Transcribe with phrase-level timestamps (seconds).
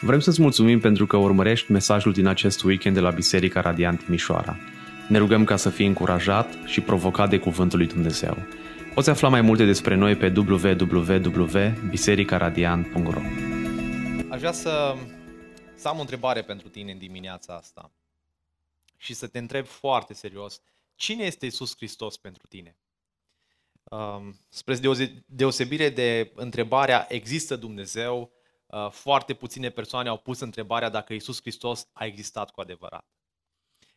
[0.00, 4.56] Vrem să-ți mulțumim pentru că urmărești mesajul din acest weekend de la Biserica Radiant Timișoara.
[5.08, 8.36] Ne rugăm ca să fii încurajat și provocat de Cuvântul lui Dumnezeu.
[8.94, 13.20] Poți afla mai multe despre noi pe www.bisericaradiant.ro
[14.28, 14.94] Aș vrea să,
[15.74, 17.90] să am o întrebare pentru tine în dimineața asta
[18.96, 20.60] și să te întreb foarte serios.
[20.94, 22.76] Cine este Isus Hristos pentru tine?
[23.82, 24.78] Um, spre
[25.26, 28.28] deosebire de întrebarea există Dumnezeu, uh,
[28.90, 33.06] foarte puține persoane au pus întrebarea dacă Isus Hristos a existat cu adevărat.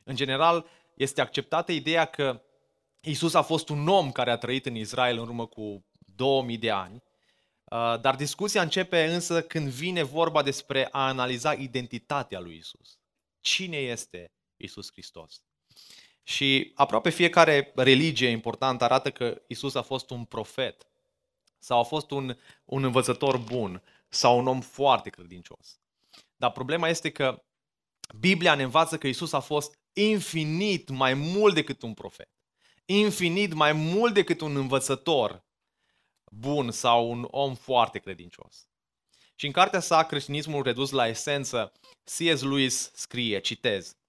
[0.03, 2.41] În general, este acceptată ideea că
[3.01, 6.69] Isus a fost un om care a trăit în Israel în urmă cu 2000 de
[6.69, 7.03] ani,
[7.63, 12.99] uh, dar discuția începe însă când vine vorba despre a analiza identitatea lui Isus.
[13.39, 15.43] Cine este Isus Hristos?
[16.23, 20.87] Și aproape fiecare religie importantă arată că Isus a fost un profet
[21.59, 25.79] sau a fost un, un învățător bun sau un om foarte credincios.
[26.35, 27.43] Dar problema este că
[28.19, 32.29] Biblia ne învață că Isus a fost infinit mai mult decât un profet.
[32.85, 35.45] Infinit mai mult decât un învățător
[36.31, 38.67] bun sau un om foarte credincios.
[39.35, 41.71] Și în cartea sa, Creștinismul redus la esență,
[42.03, 42.41] C.S.
[42.41, 43.99] Lewis scrie, citez,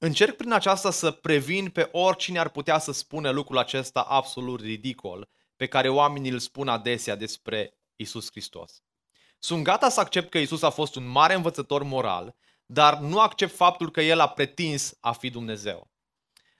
[0.00, 5.28] Încerc prin aceasta să previn pe oricine ar putea să spună lucrul acesta absolut ridicol,
[5.56, 8.82] pe care oamenii îl spun adesea despre Isus Hristos.
[9.38, 12.34] Sunt gata să accept că Isus a fost un mare învățător moral,
[12.66, 15.90] dar nu accept faptul că el a pretins a fi Dumnezeu.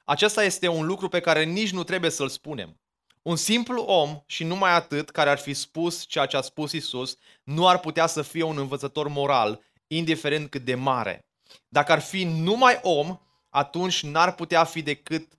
[0.05, 2.81] Acesta este un lucru pe care nici nu trebuie să-l spunem.
[3.23, 7.17] Un simplu om și numai atât care ar fi spus ceea ce a spus Isus
[7.43, 11.27] nu ar putea să fie un învățător moral, indiferent cât de mare.
[11.69, 15.33] Dacă ar fi numai om, atunci n-ar putea fi decât,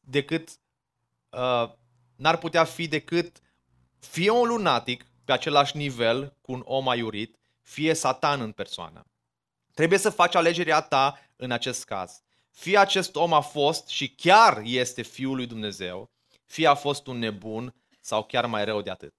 [0.00, 0.48] decât
[1.30, 1.70] uh,
[2.16, 3.40] n-ar putea fi decât
[3.98, 9.06] fie un lunatic pe același nivel cu un om aiurit, fie satan în persoană.
[9.74, 12.22] Trebuie să faci alegerea ta în acest caz.
[12.50, 16.10] Fie acest om a fost și chiar este Fiul lui Dumnezeu,
[16.44, 19.14] fie a fost un nebun sau chiar mai rău de atât.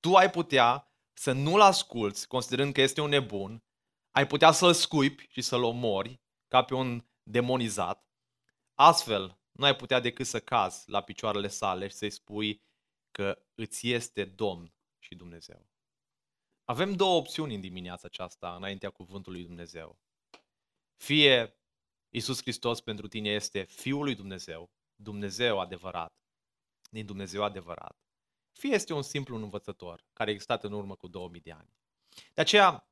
[0.00, 3.62] Tu ai putea să nu-l asculți considerând că este un nebun,
[4.10, 8.04] ai putea să-l scuipi și să-l omori ca pe un demonizat.
[8.74, 12.62] Astfel, nu ai putea decât să cazi la picioarele sale și să-i spui
[13.10, 14.74] că îți este Domn
[15.10, 15.66] și Dumnezeu.
[16.64, 19.98] Avem două opțiuni în dimineața aceasta, înaintea cuvântului lui Dumnezeu.
[20.96, 21.54] Fie
[22.08, 26.14] Iisus Hristos pentru tine este Fiul lui Dumnezeu, Dumnezeu adevărat,
[26.90, 27.98] din Dumnezeu adevărat.
[28.52, 31.74] Fie este un simplu învățător care a existat în urmă cu 2000 de ani.
[32.34, 32.88] De aceea,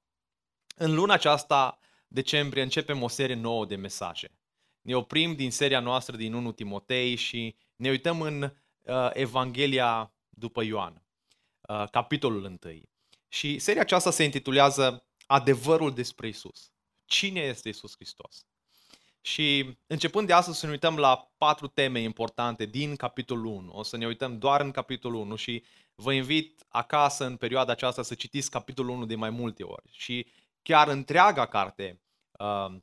[0.76, 4.38] în luna aceasta decembrie începem o serie nouă de mesaje.
[4.80, 10.62] Ne oprim din seria noastră din 1 Timotei și ne uităm în uh, Evanghelia după
[10.62, 11.07] Ioan,
[11.68, 12.58] uh, capitolul 1.
[13.28, 16.70] Și seria aceasta se intitulează Adevărul despre Isus.
[17.04, 18.46] Cine este Isus Hristos?
[19.20, 23.72] Și începând de astăzi să ne uităm la patru teme importante din capitolul 1.
[23.72, 25.64] O să ne uităm doar în capitolul 1 și
[25.94, 29.88] vă invit acasă în perioada aceasta să citiți capitolul 1 de mai multe ori.
[29.90, 30.26] Și
[30.62, 32.00] chiar întreaga carte,
[32.38, 32.74] uh,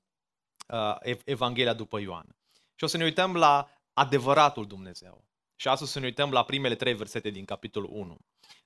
[0.67, 2.35] uh, Evanghelia după Ioan.
[2.75, 5.25] Și o să ne uităm la adevăratul Dumnezeu.
[5.56, 8.17] Și astăzi să ne uităm la primele trei versete din capitolul 1.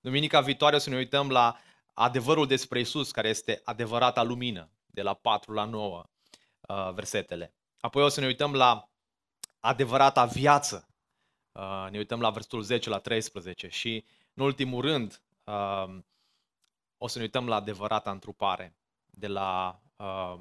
[0.01, 1.57] Duminica viitoare o să ne uităm la
[1.93, 6.03] adevărul despre Isus, care este adevărata lumină, de la 4 la 9
[6.61, 7.53] uh, versetele.
[7.79, 8.89] Apoi o să ne uităm la
[9.59, 10.87] adevărata viață.
[11.51, 15.97] Uh, ne uităm la versetul 10 la 13 și, în ultimul rând, uh,
[16.97, 20.39] o să ne uităm la adevărata întrupare de la uh,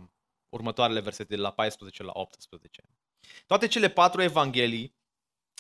[0.49, 2.83] următoarele versete, de la 14 la 18.
[3.47, 4.97] Toate cele patru evanghelii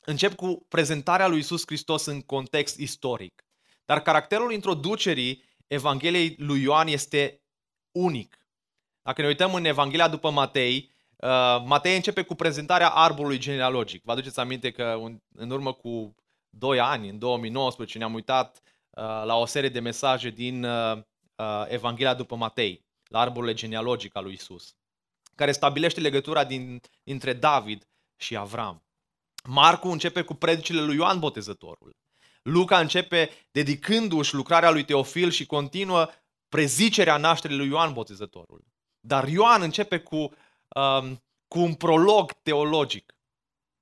[0.04, 3.47] încep cu prezentarea lui Isus Hristos în context istoric.
[3.88, 7.42] Dar caracterul introducerii Evangheliei lui Ioan este
[7.92, 8.38] unic.
[9.02, 14.02] Dacă ne uităm în Evanghelia după Matei, uh, Matei începe cu prezentarea arborului genealogic.
[14.04, 15.00] Vă aduceți aminte că
[15.34, 16.14] în urmă cu
[16.50, 18.60] 2 ani, în 2019, ne-am uitat
[18.90, 21.02] uh, la o serie de mesaje din uh,
[21.68, 24.74] Evanghelia după Matei la arborul genealogic al lui Isus,
[25.34, 28.82] care stabilește legătura din, dintre David și Avram.
[29.44, 31.96] Marcu începe cu predicile lui Ioan Botezătorul.
[32.48, 36.08] Luca începe dedicându-și lucrarea lui Teofil și continuă
[36.48, 38.64] prezicerea nașterii lui Ioan Botezătorul.
[39.00, 43.16] Dar Ioan începe cu, um, cu un prolog teologic.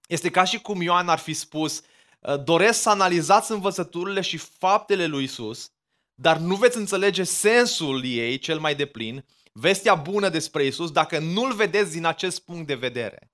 [0.08, 1.82] Este ca și cum Ioan ar fi spus,
[2.20, 5.70] uh, doresc să analizați învățăturile și faptele lui Isus
[6.18, 11.54] dar nu veți înțelege sensul ei cel mai deplin, vestea bună despre Isus, dacă nu-l
[11.54, 13.30] vedeți din acest punct de vedere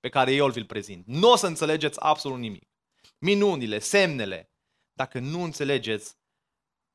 [0.00, 1.06] pe care eu îl vi-l prezint.
[1.06, 2.68] Nu o să înțelegeți absolut nimic.
[3.18, 4.49] Minunile, semnele,
[5.00, 6.16] dacă nu înțelegeți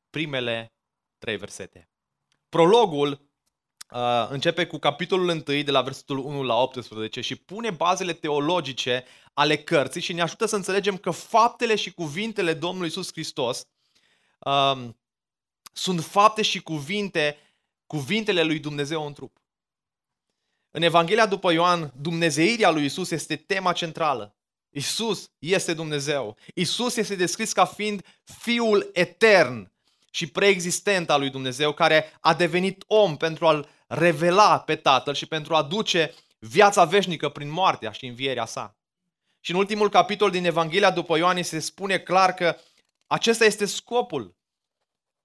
[0.09, 0.73] primele
[1.17, 1.89] trei versete.
[2.49, 3.09] Prologul
[3.91, 9.05] uh, începe cu capitolul 1 de la versetul 1 la 18 și pune bazele teologice
[9.33, 13.67] ale cărții și ne ajută să înțelegem că faptele și cuvintele Domnului Isus Hristos
[14.39, 14.89] uh,
[15.73, 17.37] sunt fapte și cuvinte,
[17.85, 19.37] cuvintele lui Dumnezeu în trup.
[20.71, 24.34] În Evanghelia după Ioan, Dumnezeirea lui Isus este tema centrală.
[24.75, 26.37] Isus este Dumnezeu.
[26.53, 29.71] Isus este descris ca fiind Fiul etern
[30.11, 35.25] și preexistent al lui Dumnezeu, care a devenit om pentru a-L revela pe Tatăl și
[35.25, 38.77] pentru a duce viața veșnică prin moartea și învierea sa.
[39.39, 42.57] Și în ultimul capitol din Evanghelia după Ioan se spune clar că
[43.07, 44.35] acesta este scopul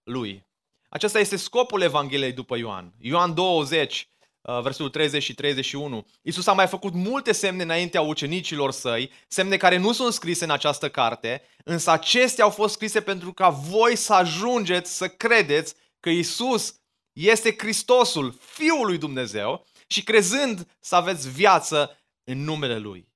[0.02, 0.46] lui.
[0.88, 2.94] Acesta este scopul Evangheliei după Ioan.
[2.98, 6.06] Ioan 20, uh, versetul 30 și 31.
[6.22, 10.50] Iisus a mai făcut multe semne înaintea ucenicilor săi, semne care nu sunt scrise în
[10.50, 16.08] această carte, însă acestea au fost scrise pentru ca voi să ajungeți să credeți că
[16.08, 16.80] Iisus
[17.12, 23.08] este Hristosul, Fiul lui Dumnezeu și crezând să aveți viață în numele Lui.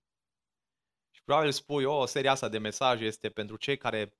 [1.10, 4.18] Și probabil spui, o, seria asta de mesaje este pentru cei care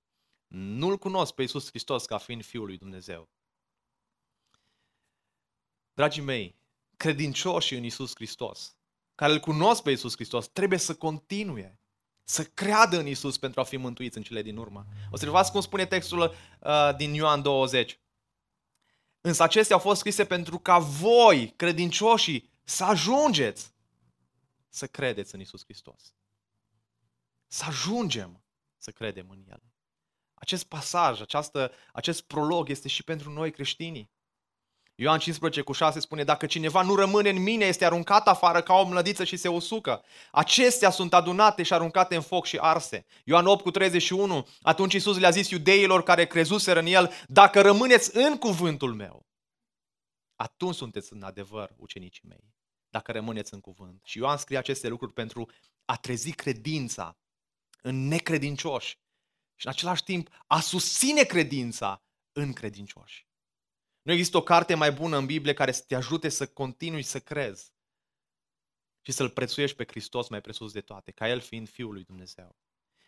[0.55, 3.29] nu-L cunosc pe Iisus Hristos ca fiind Fiul lui Dumnezeu.
[5.93, 6.64] Dragii mei,
[6.97, 8.77] credincioșii în Iisus Hristos,
[9.15, 11.79] care îl cunosc pe Iisus Hristos, trebuie să continue
[12.25, 14.87] să creadă în Isus pentru a fi mântuiți în cele din urmă.
[15.11, 17.99] Observați cum spune textul uh, din Ioan 20.
[19.21, 23.73] Însă acestea au fost scrise pentru ca voi, credincioșii, să ajungeți
[24.69, 26.15] să credeți în Isus Hristos.
[27.47, 28.45] Să ajungem
[28.79, 29.63] să credem în El.
[30.35, 34.11] Acest pasaj, această, acest prolog este și pentru noi creștinii.
[34.97, 38.75] Ioan 15 cu 6 spune, dacă cineva nu rămâne în mine, este aruncat afară ca
[38.75, 40.03] o mlădiță și se usucă.
[40.33, 43.07] Acestea sunt adunate și aruncate în foc și arse.
[43.25, 48.17] Ioan 8 cu 31, atunci Iisus le-a zis iudeilor care crezuseră în el, dacă rămâneți
[48.17, 49.27] în cuvântul meu,
[50.37, 52.55] atunci sunteți în adevăr ucenicii mei,
[52.89, 54.01] dacă rămâneți în cuvânt.
[54.05, 55.51] Și Ioan scrie aceste lucruri pentru
[55.85, 57.19] a trezi credința
[57.83, 58.99] în necredincioși
[59.57, 62.03] și în același timp a susține credința
[62.33, 63.27] în credincioși.
[64.05, 67.21] Nu există o carte mai bună în Biblie care să te ajute să continui să
[67.21, 67.73] crezi
[69.01, 72.57] și să-L prețuiești pe Hristos mai presus de toate, ca El fiind Fiul lui Dumnezeu.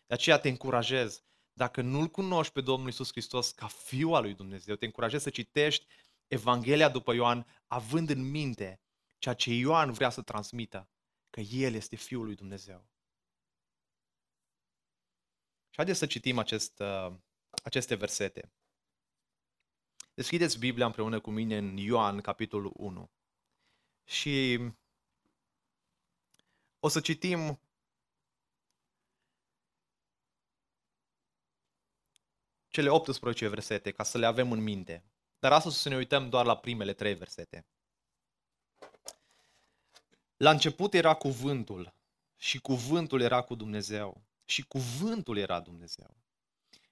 [0.07, 4.35] De aceea te încurajez, dacă nu-L cunoști pe Domnul Isus Hristos ca Fiul al lui
[4.35, 5.87] Dumnezeu, te încurajez să citești
[6.27, 8.81] Evanghelia după Ioan, având în minte
[9.19, 10.89] ceea ce Ioan vrea să transmită,
[11.31, 12.89] că El este Fiul lui Dumnezeu.
[15.69, 17.15] Și haideți să citim acest, uh,
[17.63, 18.53] aceste versete.
[20.17, 23.11] Deschideți Biblia împreună cu mine în Ioan, capitolul 1.
[24.05, 24.59] Și
[26.81, 27.61] o să citim
[32.69, 35.05] cele 18 versete ca să le avem în minte.
[35.39, 37.67] Dar astăzi o să ne uităm doar la primele trei versete.
[40.37, 41.95] La început era cuvântul
[42.37, 46.17] și cuvântul era cu Dumnezeu și cuvântul era Dumnezeu.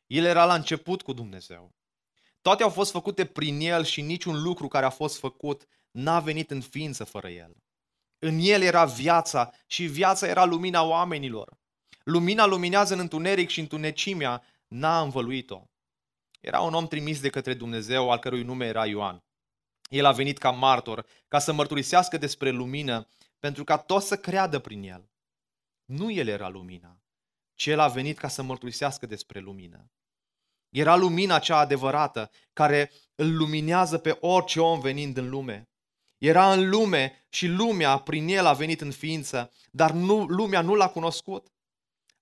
[0.06, 1.73] El era la început cu Dumnezeu.
[2.44, 6.50] Toate au fost făcute prin El și niciun lucru care a fost făcut n-a venit
[6.50, 7.56] în ființă fără El.
[8.18, 11.58] În El era viața și viața era lumina oamenilor.
[12.02, 15.62] Lumina luminează în întuneric și întunecimea n-a învăluit-o.
[16.40, 19.24] Era un om trimis de către Dumnezeu, al cărui nume era Ioan.
[19.88, 23.08] El a venit ca martor, ca să mărturisească despre lumină,
[23.38, 25.10] pentru ca toți să creadă prin el.
[25.84, 27.02] Nu el era lumina,
[27.54, 29.90] ci el a venit ca să mărturisească despre lumină.
[30.74, 35.68] Era lumina cea adevărată care îl luminează pe orice om venind în lume.
[36.18, 40.74] Era în lume și lumea prin el a venit în ființă, dar nu, lumea nu
[40.74, 41.52] l-a cunoscut.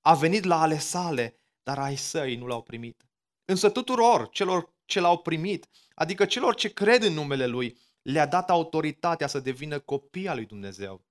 [0.00, 3.06] A venit la ale sale, dar ai săi nu l-au primit.
[3.44, 8.50] Însă tuturor celor ce l-au primit, adică celor ce cred în numele lui, le-a dat
[8.50, 11.04] autoritatea să devină copii al lui Dumnezeu.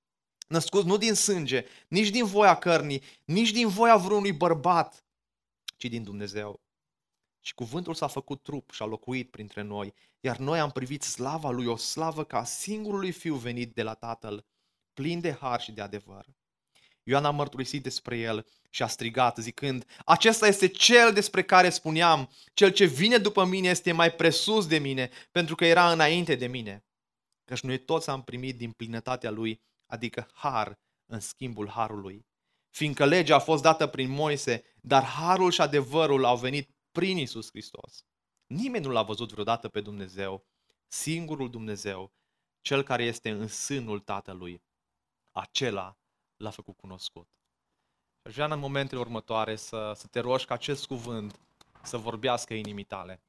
[0.48, 5.06] Născuți nu din sânge, nici din voia cărnii, nici din voia vreunui bărbat,
[5.78, 6.62] ci din Dumnezeu.
[7.42, 11.50] Și cuvântul s-a făcut trup și a locuit printre noi, iar noi am privit slava
[11.50, 14.46] lui, o slavă ca singurului fiu venit de la Tatăl,
[14.94, 16.26] plin de har și de adevăr.
[17.04, 22.30] Ioan a mărturisit despre el și a strigat zicând, acesta este cel despre care spuneam,
[22.54, 26.48] cel ce vine după mine este mai presus de mine, pentru că era înainte de
[26.48, 26.86] mine.
[27.46, 32.26] Căci noi toți am primit din plinătatea lui, adică har în schimbul harului.
[32.70, 37.50] Fiindcă legea a fost dată prin Moise, dar harul și adevărul au venit prin Isus
[37.50, 38.06] Hristos.
[38.48, 40.46] Nimeni nu l-a văzut vreodată pe Dumnezeu,
[40.88, 42.12] singurul Dumnezeu,
[42.62, 44.64] cel care este în sânul Tatălui.
[45.32, 45.98] Acela
[46.38, 47.30] l-a făcut cunoscut.
[48.22, 51.40] Aș vrea în momentele următoare să, să te rogi ca acest cuvânt
[51.84, 53.24] să vorbească inimii tale.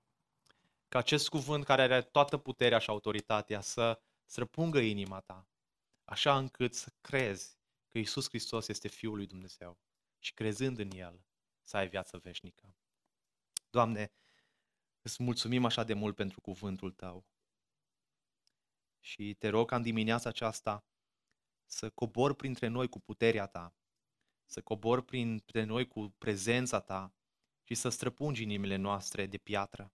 [0.88, 5.46] Ca acest cuvânt care are toată puterea și autoritatea să, străpungă inima ta,
[6.04, 7.56] așa încât să crezi
[7.88, 9.78] că Isus Hristos este Fiul lui Dumnezeu
[10.18, 11.24] și crezând în El
[11.62, 12.74] să ai viață veșnică.
[13.72, 14.12] Doamne,
[15.02, 17.26] îți mulțumim așa de mult pentru cuvântul Tău.
[19.00, 20.84] Și te rog ca în dimineața aceasta
[21.64, 23.74] să cobor printre noi cu puterea Ta,
[24.44, 27.14] să cobor printre noi cu prezența Ta
[27.62, 29.92] și să străpungi inimile noastre de piatră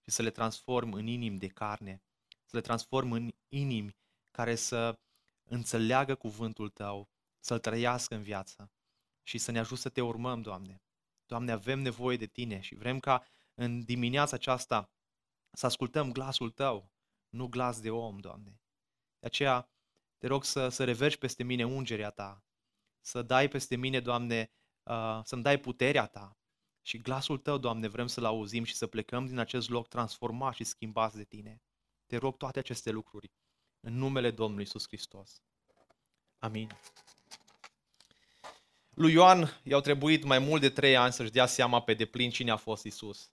[0.00, 2.02] și să le transform în inimi de carne,
[2.44, 3.96] să le transform în inimi
[4.30, 4.98] care să
[5.44, 8.72] înțeleagă cuvântul Tău, să-L trăiască în viață
[9.22, 10.82] și să ne ajute să Te urmăm, Doamne.
[11.30, 14.90] Doamne, avem nevoie de Tine și vrem ca în dimineața aceasta
[15.50, 16.92] să ascultăm glasul Tău,
[17.28, 18.60] nu glas de om, Doamne.
[19.18, 19.70] De aceea
[20.18, 22.44] te rog să, să reverși peste mine ungerea Ta,
[23.00, 24.50] să dai peste mine, Doamne,
[24.82, 26.38] uh, să-mi dai puterea Ta
[26.82, 30.64] și glasul Tău, Doamne, vrem să-L auzim și să plecăm din acest loc transformat și
[30.64, 31.62] schimbați de Tine.
[32.06, 33.32] Te rog toate aceste lucruri
[33.80, 35.42] în numele Domnului Isus Hristos.
[36.38, 36.70] Amin.
[39.00, 42.50] Lui Ioan i-au trebuit mai mult de trei ani să-și dea seama pe deplin cine
[42.50, 43.30] a fost Isus.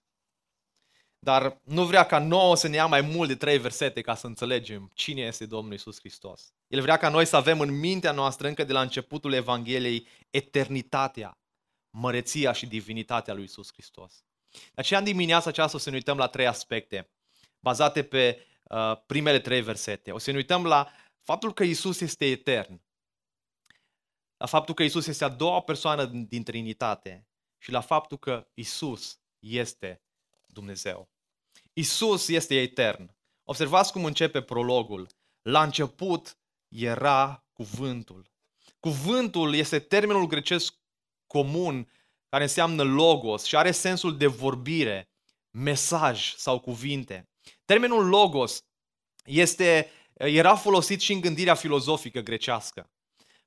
[1.18, 4.26] Dar nu vrea ca nouă să ne ia mai mult de trei versete ca să
[4.26, 6.52] înțelegem cine este Domnul Isus Hristos.
[6.66, 11.38] El vrea ca noi să avem în mintea noastră încă de la începutul Evangheliei eternitatea,
[11.90, 14.24] măreția și divinitatea lui Isus Hristos.
[14.50, 17.10] De aceea în dimineața aceasta o să ne uităm la trei aspecte
[17.60, 20.10] bazate pe uh, primele trei versete.
[20.10, 20.90] O să ne uităm la
[21.22, 22.80] faptul că Isus este etern,
[24.38, 27.28] la faptul că Isus este a doua persoană din Trinitate
[27.58, 30.02] și la faptul că Isus este
[30.46, 31.10] Dumnezeu.
[31.72, 33.16] Isus este etern.
[33.44, 35.08] Observați cum începe prologul.
[35.42, 38.30] La început era cuvântul.
[38.80, 40.74] Cuvântul este termenul grecesc
[41.26, 41.92] comun
[42.28, 45.10] care înseamnă logos și are sensul de vorbire,
[45.50, 47.28] mesaj sau cuvinte.
[47.64, 48.64] Termenul logos
[49.24, 52.90] este, era folosit și în gândirea filozofică grecească.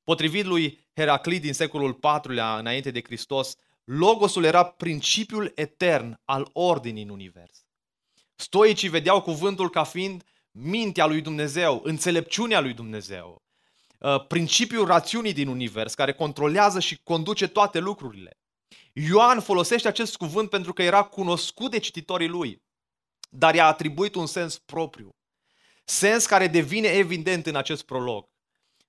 [0.04, 7.04] Potrivit lui Heraclit din secolul IV-lea înainte de Hristos, Logosul era principiul etern al ordinii
[7.04, 7.66] în univers.
[8.36, 13.44] Stoicii vedeau cuvântul ca fiind mintea lui Dumnezeu, înțelepciunea lui Dumnezeu,
[14.00, 18.40] uh, principiul rațiunii din univers care controlează și conduce toate lucrurile.
[18.94, 22.64] Ioan folosește acest cuvânt pentru că era cunoscut de cititorii lui,
[23.30, 25.16] dar i-a atribuit un sens propriu.
[25.84, 28.31] Sens care devine evident în acest prolog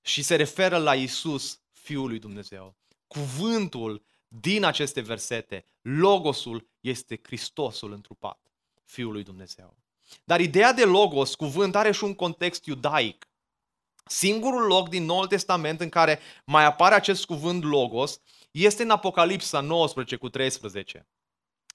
[0.02, 2.76] și se referă la Isus, Fiul lui Dumnezeu.
[3.06, 8.52] Cuvântul din aceste versete, Logosul este Hristosul întrupat,
[8.84, 9.76] Fiul lui Dumnezeu.
[10.24, 13.26] Dar ideea de Logos, cuvânt, are și un context iudaic.
[14.04, 19.60] Singurul loc din Noul Testament în care mai apare acest cuvânt Logos este în Apocalipsa
[19.60, 21.06] 19 cu 13.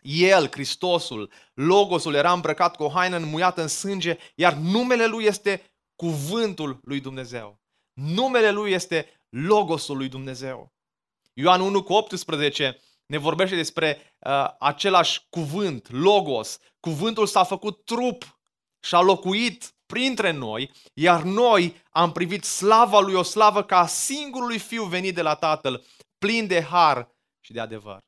[0.02, 5.78] El, Hristosul, Logosul, era îmbrăcat cu o haină înmuiată în sânge, iar numele lui este
[5.96, 7.60] cuvântul lui Dumnezeu.
[7.98, 10.74] Numele lui este Logosul lui Dumnezeu.
[11.34, 16.60] Ioan 1 cu 18 ne vorbește despre uh, același cuvânt, logos.
[16.80, 18.40] Cuvântul s-a făcut trup
[18.80, 24.60] și a locuit printre noi, iar noi am privit slava lui, o slavă ca singurului
[24.60, 25.86] fiu venit de la Tatăl,
[26.18, 28.00] plin de har și de adevăr.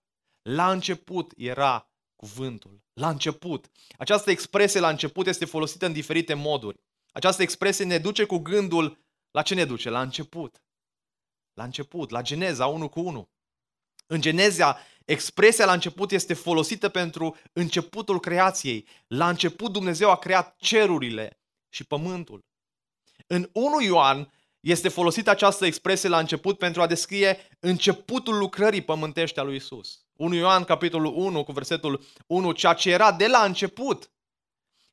[0.41, 2.84] La început era cuvântul.
[2.93, 3.69] La început.
[3.98, 6.77] Această expresie la început este folosită în diferite moduri.
[7.12, 8.98] Această expresie ne duce cu gândul
[9.32, 9.90] la ce ne duce?
[9.90, 10.62] La început
[11.60, 13.30] la început, la Geneza 1 cu 1.
[14.08, 18.88] În Geneza, expresia la început este folosită pentru începutul creației.
[19.08, 22.46] La început Dumnezeu a creat cerurile și pământul.
[23.28, 29.40] În 1 Ioan este folosită această expresie la început pentru a descrie începutul lucrării pământești
[29.40, 30.00] a lui Isus.
[30.14, 34.12] 1 Ioan, capitolul 1, cu versetul 1, ceea ce era de la început,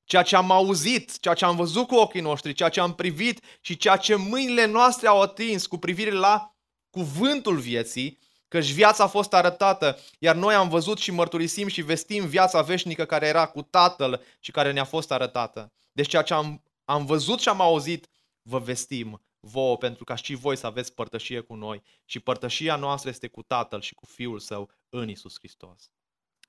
[0.06, 3.40] ceea ce am auzit, ceea ce am văzut cu ochii noștri, ceea ce am privit
[3.60, 6.54] și ceea ce mâinile noastre au atins cu privire la
[6.90, 12.26] cuvântul vieții, căci viața a fost arătată, iar noi am văzut și mărturisim și vestim
[12.26, 15.72] viața veșnică care era cu Tatăl și care ne-a fost arătată.
[15.92, 18.08] Deci ceea ce am, am văzut și am auzit,
[18.42, 21.82] vă vestim vouă, pentru ca și voi să aveți părtășie cu noi.
[22.04, 25.90] Și părtășia noastră este cu Tatăl și cu Fiul Său în Isus Hristos.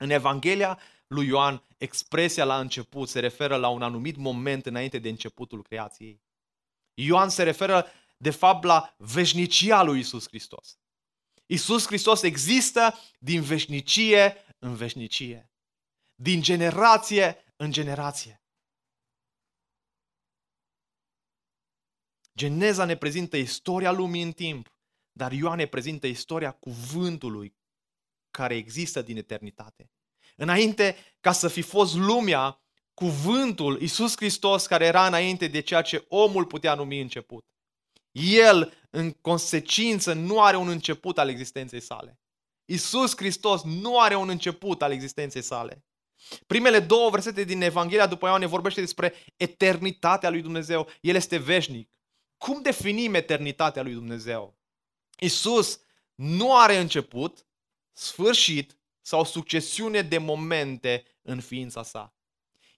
[0.00, 5.08] În Evanghelia lui Ioan, expresia la început se referă la un anumit moment înainte de
[5.08, 6.22] începutul creației.
[6.94, 7.86] Ioan se referă
[8.16, 10.78] de fapt la veșnicia lui Isus Hristos.
[11.46, 15.50] Isus Hristos există din veșnicie în veșnicie,
[16.14, 18.42] din generație în generație.
[22.34, 24.74] Geneza ne prezintă istoria lumii în timp,
[25.12, 27.56] dar Ioan ne prezintă istoria cuvântului
[28.38, 29.90] care există din eternitate.
[30.36, 32.62] Înainte ca să fi fost lumea,
[32.94, 37.44] cuvântul, Iisus Hristos, care era înainte de ceea ce omul putea numi început.
[38.12, 42.18] El, în consecință, nu are un început al existenței sale.
[42.64, 45.84] Iisus Hristos nu are un început al existenței sale.
[46.46, 50.88] Primele două versete din Evanghelia după Ioan ne vorbește despre eternitatea lui Dumnezeu.
[51.00, 51.90] El este veșnic.
[52.36, 54.58] Cum definim eternitatea lui Dumnezeu?
[55.18, 55.80] Iisus
[56.14, 57.47] nu are început,
[57.98, 62.14] sfârșit sau succesiune de momente în ființa sa.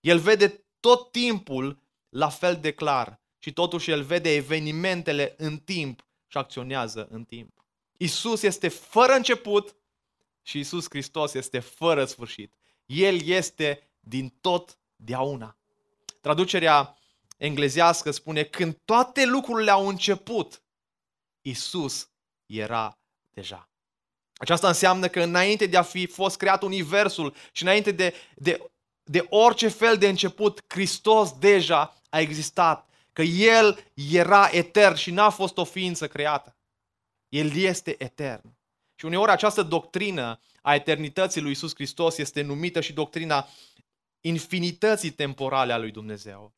[0.00, 6.06] El vede tot timpul la fel de clar și totuși el vede evenimentele în timp
[6.26, 7.64] și acționează în timp.
[7.96, 9.76] Isus este fără început
[10.42, 12.54] și Isus Hristos este fără sfârșit.
[12.86, 15.58] El este din tot deauna.
[16.20, 16.98] Traducerea
[17.36, 20.62] englezească spune când toate lucrurile au început,
[21.40, 22.10] Isus
[22.46, 22.98] era
[23.30, 23.69] deja.
[24.40, 28.70] Aceasta înseamnă că înainte de a fi fost creat universul și înainte de, de,
[29.02, 32.88] de orice fel de început, Hristos deja a existat.
[33.12, 36.56] Că El era etern și n-a fost o ființă creată.
[37.28, 38.56] El este etern.
[38.94, 43.49] Și uneori această doctrină a eternității lui Isus Hristos este numită și doctrina
[44.20, 46.54] infinității temporale a lui Dumnezeu.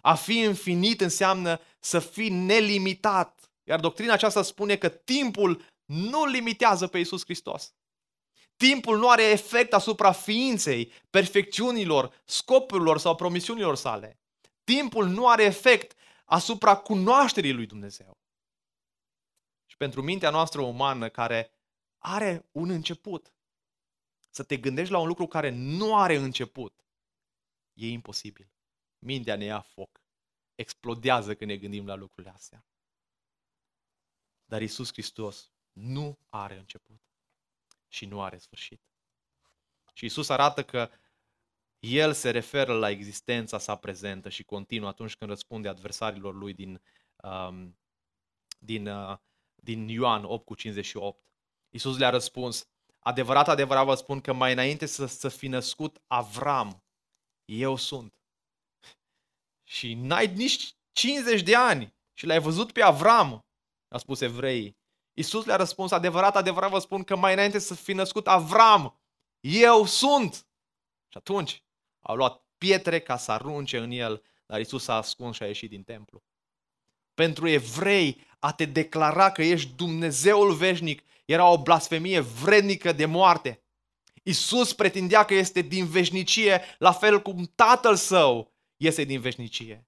[0.00, 3.50] A fi infinit înseamnă să fii nelimitat.
[3.64, 7.74] Iar doctrina aceasta spune că timpul nu limitează pe Isus Hristos.
[8.56, 14.20] Timpul nu are efect asupra ființei, perfecțiunilor, scopurilor sau promisiunilor sale.
[14.64, 18.18] Timpul nu are efect asupra cunoașterii lui Dumnezeu.
[19.66, 21.50] Și pentru mintea noastră umană care
[21.98, 23.32] are un început,
[24.30, 26.84] să te gândești la un lucru care nu are început,
[27.72, 28.52] e imposibil.
[28.98, 30.00] Mintea ne ia foc.
[30.54, 32.66] Explodează când ne gândim la lucrurile astea.
[34.44, 37.00] Dar Isus Hristos nu are început
[37.88, 38.80] și nu are sfârșit.
[39.92, 40.90] Și Isus arată că
[41.78, 46.82] el se referă la existența sa prezentă și continuă atunci când răspunde adversarilor lui din,
[47.16, 47.78] um,
[48.58, 49.18] din, uh,
[49.54, 51.24] din Ioan 8 cu 58.
[51.68, 56.84] Isus le-a răspuns, adevărat, adevărat vă spun că mai înainte să, să fi născut Avram,
[57.44, 58.14] eu sunt.
[59.62, 63.44] Și n-ai nici 50 de ani și l-ai văzut pe Avram,
[63.88, 64.76] a spus evreii.
[65.14, 69.00] Isus le-a răspuns, adevărat, adevărat vă spun că mai înainte să fi născut Avram,
[69.40, 70.34] eu sunt.
[71.08, 71.62] Și atunci
[72.00, 75.70] au luat pietre ca să arunce în el, dar Isus s-a ascuns și a ieșit
[75.70, 76.22] din templu.
[77.14, 83.62] Pentru evrei, a te declara că ești Dumnezeul veșnic era o blasfemie vrednică de moarte.
[84.22, 89.86] Isus pretindea că este din veșnicie, la fel cum tatăl său este din veșnicie.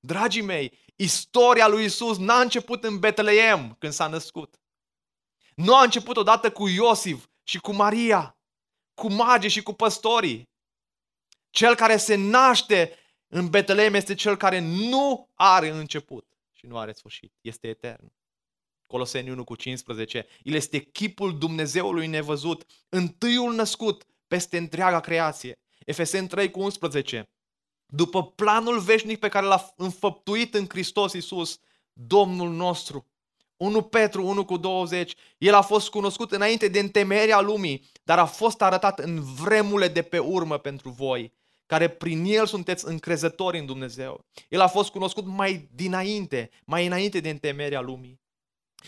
[0.00, 4.60] Dragii mei, istoria lui Isus n-a început în Betleem când s-a născut.
[5.54, 8.38] Nu a început odată cu Iosif și cu Maria,
[8.94, 10.48] cu magii și cu păstorii.
[11.50, 16.92] Cel care se naște în Betleem este cel care nu are început și nu are
[16.92, 17.34] sfârșit.
[17.40, 18.12] Este etern.
[18.86, 20.26] Coloseni 1 cu 15.
[20.42, 25.58] El este chipul Dumnezeului nevăzut, întâiul născut peste întreaga creație.
[25.78, 27.33] Efeseni 3 cu 11.
[27.94, 31.58] După planul veșnic pe care l-a înfăptuit în Hristos Iisus,
[31.92, 33.06] Domnul nostru.
[33.56, 35.14] 1 Petru 1 cu 20.
[35.38, 40.02] El a fost cunoscut înainte de întemeierea lumii, dar a fost arătat în vremurile de
[40.02, 41.32] pe urmă pentru voi
[41.66, 44.24] care prin el sunteți încrezători în Dumnezeu.
[44.48, 48.20] El a fost cunoscut mai dinainte, mai înainte de întemeierea lumii.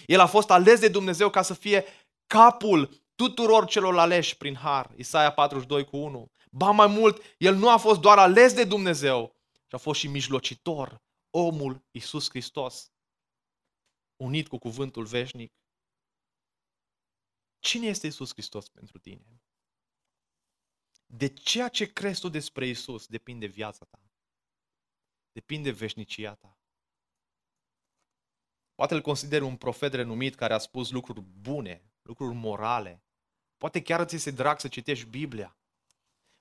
[0.06, 1.84] El a fost ales de Dumnezeu ca să fie
[2.26, 4.90] capul tuturor celor aleși prin har.
[4.96, 6.30] Isaia 42 cu 1.
[6.50, 10.08] Ba mai mult, el nu a fost doar ales de Dumnezeu, ci a fost și
[10.08, 12.92] mijlocitor, omul Isus Hristos,
[14.16, 15.52] unit cu cuvântul veșnic.
[17.58, 19.42] Cine este Isus Hristos pentru tine?
[21.06, 24.00] De ceea ce crezi tu despre Isus depinde viața ta.
[25.32, 26.58] Depinde veșnicia ta.
[28.74, 33.04] Poate îl consideri un profet renumit care a spus lucruri bune, lucruri morale.
[33.56, 35.56] Poate chiar ți se drag să citești Biblia.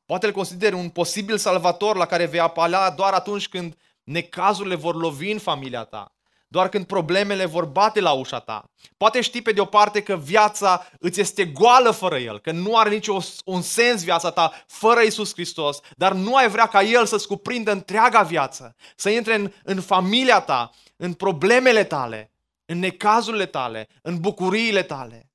[0.05, 4.95] Poate îl consideri un posibil salvator la care vei apela doar atunci când necazurile vor
[4.95, 6.15] lovi în familia ta
[6.55, 8.71] doar când problemele vor bate la ușa ta.
[8.97, 12.77] Poate știi pe de o parte că viața îți este goală fără El, că nu
[12.77, 17.05] are niciun un sens viața ta fără Isus Hristos, dar nu ai vrea ca El
[17.05, 22.31] să-ți cuprindă întreaga viață, să intre în, în familia ta, în problemele tale,
[22.65, 25.29] în necazurile tale, în bucuriile tale.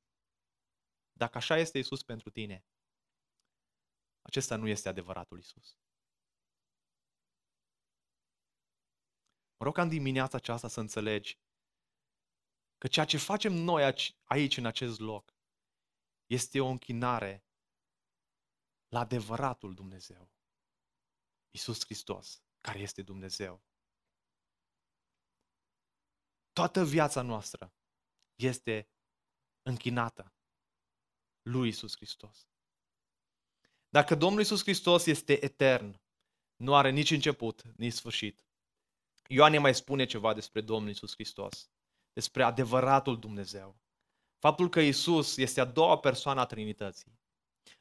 [1.12, 2.64] Dacă așa este Isus pentru tine,
[4.30, 5.78] acesta nu este adevăratul Isus.
[9.56, 11.38] Mă rog ca în dimineața aceasta să înțelegi
[12.78, 13.82] că ceea ce facem noi
[14.24, 15.36] aici, în acest loc,
[16.26, 17.44] este o închinare
[18.88, 20.32] la adevăratul Dumnezeu.
[21.50, 23.62] Isus Hristos, care este Dumnezeu.
[26.52, 27.74] Toată viața noastră
[28.34, 28.90] este
[29.62, 30.34] închinată
[31.42, 32.48] lui Isus Hristos.
[33.90, 36.00] Dacă Domnul Isus Hristos este etern,
[36.56, 38.44] nu are nici început, nici sfârșit.
[39.28, 41.70] Ioan ne mai spune ceva despre Domnul Isus Hristos,
[42.12, 43.76] despre adevăratul Dumnezeu.
[44.38, 47.18] Faptul că Isus este a doua persoană a Trinității.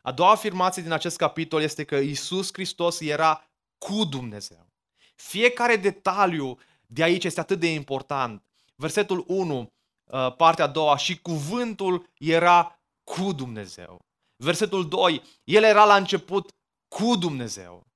[0.01, 4.69] A doua afirmație din acest capitol este că Isus Hristos era cu Dumnezeu.
[5.15, 8.43] Fiecare detaliu de aici este atât de important.
[8.75, 14.08] Versetul 1, uh, partea a doua, și cuvântul era cu Dumnezeu.
[14.41, 16.51] Versetul 2, el era la început
[16.87, 17.87] cu Dumnezeu.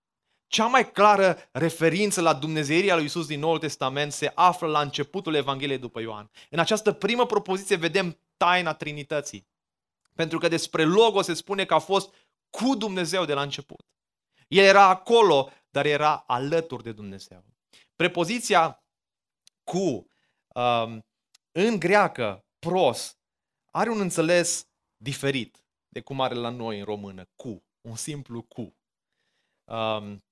[0.47, 5.33] Cea mai clară referință la Dumnezeirea lui Isus din Noul Testament se află la începutul
[5.33, 6.31] Evangheliei după Ioan.
[6.49, 9.47] În această primă propoziție vedem taina Trinității.
[10.15, 12.13] Pentru că despre Logo se spune că a fost
[12.49, 13.85] cu Dumnezeu de la început.
[14.47, 17.43] El era acolo, dar era alături de Dumnezeu.
[17.95, 18.83] Prepoziția
[19.63, 20.07] cu
[20.55, 21.05] um,
[21.51, 23.17] în greacă, pros,
[23.71, 25.62] are un înțeles diferit
[25.93, 28.75] de cum are la noi în română, cu, un simplu cu.
[29.63, 30.23] Um,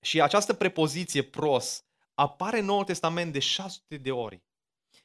[0.00, 4.42] și această prepoziție pros apare în Noul Testament de 600 de ori.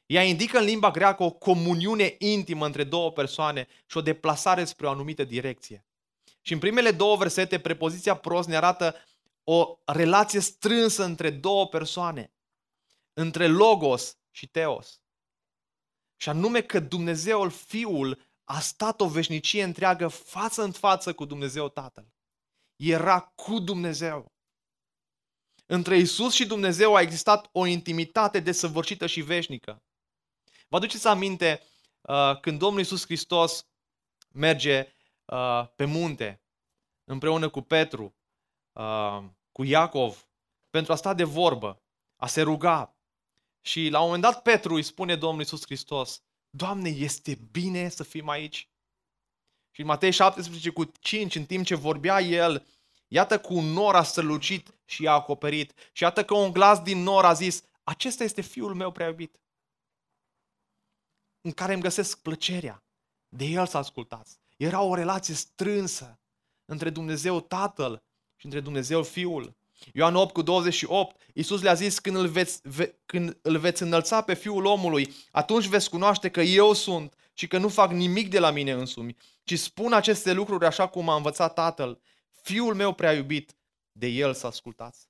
[0.06, 4.86] Ea indică în limba greacă o comuniune intimă între două persoane și o deplasare spre
[4.86, 5.86] o anumită direcție.
[6.40, 8.96] Și în primele două versete, prepoziția pros ne arată
[9.44, 12.32] o relație strânsă între două persoane,
[13.12, 15.02] între Logos și Teos.
[16.16, 21.68] Și anume că Dumnezeul Fiul a stat o veșnicie întreagă față în față cu Dumnezeu
[21.68, 22.12] Tatăl.
[22.76, 24.32] Era cu Dumnezeu.
[25.66, 29.82] Între Isus și Dumnezeu a existat o intimitate desăvârșită și veșnică.
[30.68, 31.62] Vă aduceți aminte
[32.00, 33.66] uh, când Domnul Isus Hristos
[34.32, 34.92] merge
[35.24, 36.42] uh, pe munte
[37.04, 38.16] împreună cu Petru,
[38.72, 40.28] uh, cu Iacov,
[40.70, 41.82] pentru a sta de vorbă,
[42.16, 42.96] a se ruga.
[43.60, 48.02] Și la un moment dat Petru îi spune Domnul Isus Hristos, Doamne, este bine să
[48.02, 48.68] fim aici?
[49.70, 52.66] Și în Matei 17 cu 5, în timp ce vorbea el,
[53.08, 55.72] iată că un nor a strălucit și i-a acoperit.
[55.92, 59.40] Și iată că un glas din nor a zis, acesta este fiul meu prea iubit,
[61.40, 62.84] în care îmi găsesc plăcerea.
[63.28, 64.38] De el să ascultați.
[64.56, 66.20] Era o relație strânsă
[66.64, 68.02] între Dumnezeu Tatăl
[68.36, 69.56] și între Dumnezeu Fiul.
[69.92, 74.22] Ioan 8 cu 28, Iisus le-a zis, când îl, veți, ve, când îl veți înălța
[74.22, 78.38] pe Fiul omului, atunci veți cunoaște că eu sunt și că nu fac nimic de
[78.38, 82.00] la mine însumi, ci spun aceste lucruri așa cum a învățat Tatăl.
[82.42, 83.56] Fiul meu prea iubit,
[83.92, 85.08] de el să ascultați.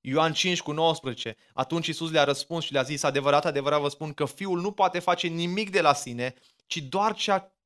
[0.00, 4.12] Ioan 5 cu 19, atunci Iisus le-a răspuns și le-a zis, adevărat, adevărat vă spun
[4.12, 6.34] că Fiul nu poate face nimic de la sine,
[6.66, 7.56] ci doar ceea,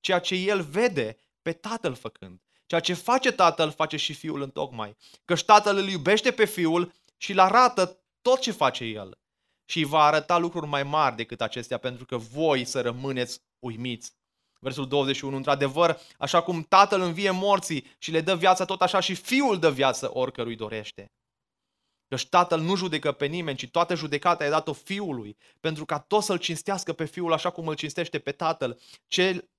[0.00, 2.40] ceea ce El vede pe Tatăl făcând.
[2.72, 4.96] Ceea ce face Tatăl, face și Fiul în tocmai.
[5.24, 9.18] Căci Tatăl îl iubește pe Fiul și îl arată tot ce face El.
[9.64, 14.12] Și îi va arăta lucruri mai mari decât acestea, pentru că voi să rămâneți uimiți.
[14.60, 19.14] Versul 21, într-adevăr, așa cum Tatăl învie morții și le dă viață, tot așa și
[19.14, 21.12] Fiul dă viață oricărui dorește.
[22.08, 26.22] Căci Tatăl nu judecă pe nimeni, ci toată judecata e dat-o Fiului, pentru ca tot
[26.22, 28.80] să-L cinstească pe Fiul așa cum îl cinstește pe Tatăl.
[29.06, 29.50] Cel,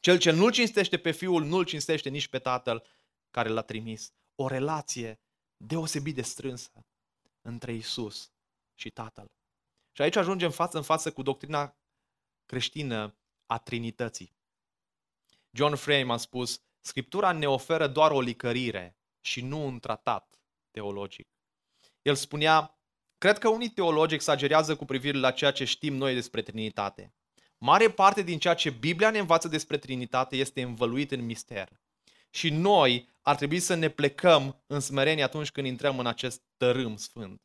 [0.00, 2.86] cel ce nu-L cinstește pe Fiul, nu-L cinstește nici pe Tatăl
[3.30, 4.12] care L-a trimis.
[4.34, 5.20] O relație
[5.56, 6.86] deosebit de strânsă
[7.40, 8.32] între Isus
[8.74, 9.26] și Tatăl.
[9.92, 11.76] Și aici ajungem față în față cu doctrina
[12.46, 14.38] creștină a Trinității.
[15.50, 21.28] John Frame a spus, Scriptura ne oferă doar o licărire și nu un tratat teologic.
[22.02, 22.80] El spunea,
[23.18, 27.14] cred că unii teologi exagerează cu privire la ceea ce știm noi despre Trinitate.
[27.62, 31.80] Mare parte din ceea ce Biblia ne învață despre Trinitate este învăluit în mister.
[32.30, 36.96] Și noi ar trebui să ne plecăm în smerenie atunci când intrăm în acest tărâm
[36.96, 37.42] sfânt.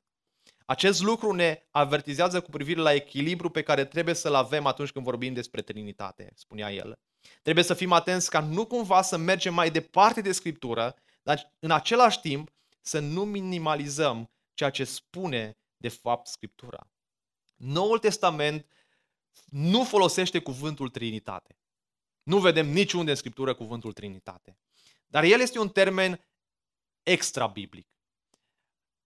[0.66, 5.06] Acest lucru ne avertizează cu privire la echilibru pe care trebuie să-l avem atunci când
[5.06, 7.00] vorbim despre Trinitate, spunea el.
[7.42, 11.72] Trebuie să fim atenți ca nu cumva să mergem mai departe de Scriptură, dar în
[11.72, 12.50] același timp
[12.82, 16.90] să nu minimalizăm ceea ce spune de fapt Scriptura.
[17.56, 18.66] Noul Testament
[19.46, 21.58] nu folosește cuvântul Trinitate.
[22.24, 24.58] Nu vedem niciunde în Scriptură cuvântul Trinitate.
[25.08, 26.26] Dar el este un termen
[27.04, 27.88] extra-biblic.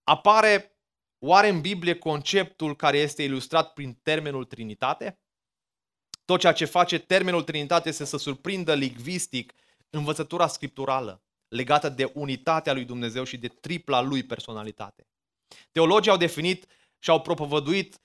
[0.04, 0.78] Apare
[1.18, 5.20] oare în Biblie conceptul care este ilustrat prin termenul Trinitate?
[6.24, 9.52] Tot ceea ce face termenul Trinitate este să surprindă lingvistic
[9.90, 15.06] învățătura scripturală legată de unitatea lui Dumnezeu și de tripla lui personalitate.
[15.72, 16.66] Teologii au definit
[16.98, 18.00] și au propovăduit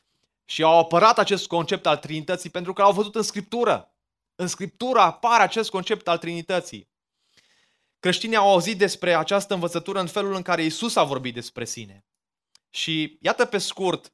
[0.46, 3.96] și au apărat acest concept al Trinității pentru că l-au văzut în Scriptură.
[4.36, 6.90] În Scriptură apare acest concept al Trinității.
[8.00, 12.06] creștinii au auzit despre această învățătură în felul în care Isus a vorbit despre sine.
[12.70, 14.14] Și iată pe scurt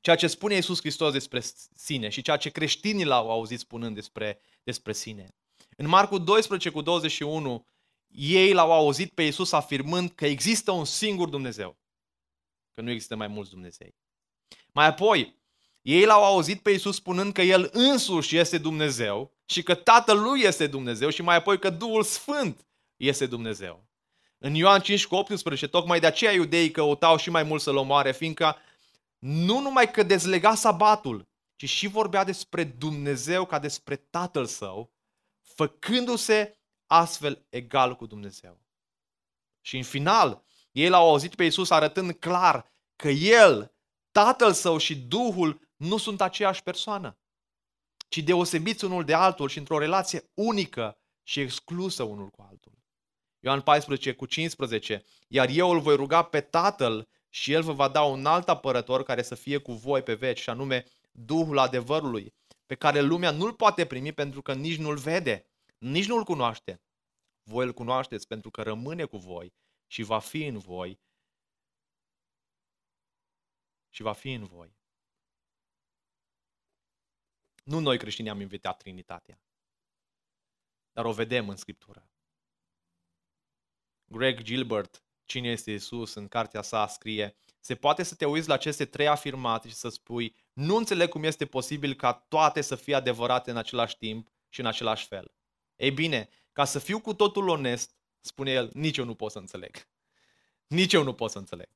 [0.00, 1.42] ceea ce spune Isus Hristos despre
[1.74, 5.34] sine și ceea ce creștinii l-au auzit spunând despre, despre sine.
[5.76, 7.66] În Marcu 12 cu 21,
[8.08, 11.78] ei l-au auzit pe Isus afirmând că există un singur Dumnezeu,
[12.74, 13.94] că nu există mai mulți Dumnezei.
[14.72, 15.40] Mai apoi,
[15.82, 20.40] ei l-au auzit pe Isus spunând că El însuși este Dumnezeu și că Tatăl Lui
[20.40, 23.86] este Dumnezeu și mai apoi că Duhul Sfânt este Dumnezeu.
[24.38, 28.12] În Ioan 5 cu 18, tocmai de aceea iudeii căutau și mai mult să-L omoare,
[28.12, 28.56] fiindcă
[29.18, 34.92] nu numai că dezlega sabatul, ci și vorbea despre Dumnezeu ca despre Tatăl Său,
[35.40, 38.60] făcându-se astfel egal cu Dumnezeu.
[39.60, 43.71] Și în final, ei l-au auzit pe Isus arătând clar că El,
[44.12, 47.18] Tatăl Său și Duhul nu sunt aceeași persoană,
[48.08, 52.72] ci deosebiți unul de altul și într-o relație unică și exclusă unul cu altul.
[53.40, 57.88] Ioan 14 cu 15, iar eu îl voi ruga pe Tatăl și El vă va
[57.88, 62.34] da un alt apărător care să fie cu voi pe veci, și anume Duhul adevărului,
[62.66, 65.46] pe care lumea nu-l poate primi pentru că nici nu-l vede,
[65.78, 66.82] nici nu-l cunoaște.
[67.42, 69.54] Voi îl cunoașteți pentru că rămâne cu voi
[69.86, 71.00] și va fi în voi
[73.92, 74.76] și va fi în voi.
[77.64, 79.40] Nu noi creștini am invitat Trinitatea,
[80.92, 82.10] dar o vedem în Scriptură.
[84.04, 88.54] Greg Gilbert, Cine este Isus, în cartea sa scrie se poate să te uiți la
[88.54, 92.94] aceste trei afirmații și să spui nu înțeleg cum este posibil ca toate să fie
[92.94, 95.34] adevărate în același timp și în același fel.
[95.76, 99.38] Ei bine, ca să fiu cu totul onest, spune el, nici eu nu pot să
[99.38, 99.88] înțeleg.
[100.66, 101.68] Nici eu nu pot să înțeleg.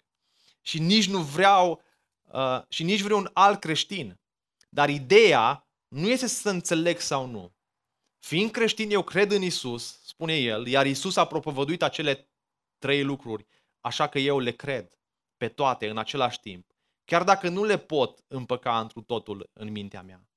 [0.60, 1.82] Și nici nu vreau,
[2.32, 4.20] uh, și nici vreun alt creștin.
[4.68, 7.54] Dar ideea nu este să înțeleg sau nu.
[8.18, 12.30] Fiind creștin, eu cred în Isus, spune el, iar Isus a propovăduit acele
[12.78, 13.46] trei lucruri,
[13.80, 14.98] așa că eu le cred
[15.36, 16.72] pe toate în același timp,
[17.04, 20.28] chiar dacă nu le pot împăca întru totul în mintea mea.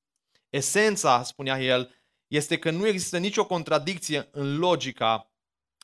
[0.50, 1.94] Esența, spunea el,
[2.28, 5.32] este că nu există nicio contradicție în logica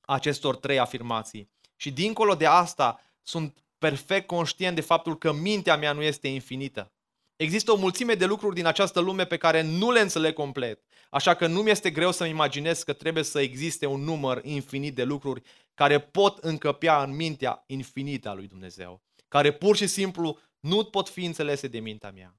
[0.02, 1.52] acestor trei afirmații.
[1.76, 6.92] Și dincolo de asta, sunt perfect conștient de faptul că mintea mea nu este infinită.
[7.36, 11.34] Există o mulțime de lucruri din această lume pe care nu le înțeleg complet, așa
[11.34, 15.04] că nu mi este greu să-mi imaginez că trebuie să existe un număr infinit de
[15.04, 15.42] lucruri
[15.74, 21.10] care pot încăpea în mintea infinită a lui Dumnezeu, care pur și simplu nu pot
[21.10, 22.36] fi înțelese de mintea mea.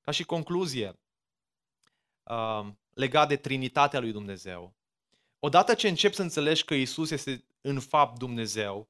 [0.00, 0.98] Ca și concluzie,
[2.22, 4.74] uh, legat de Trinitatea lui Dumnezeu,
[5.38, 8.88] odată ce încep să înțelegi că Isus este în fapt Dumnezeu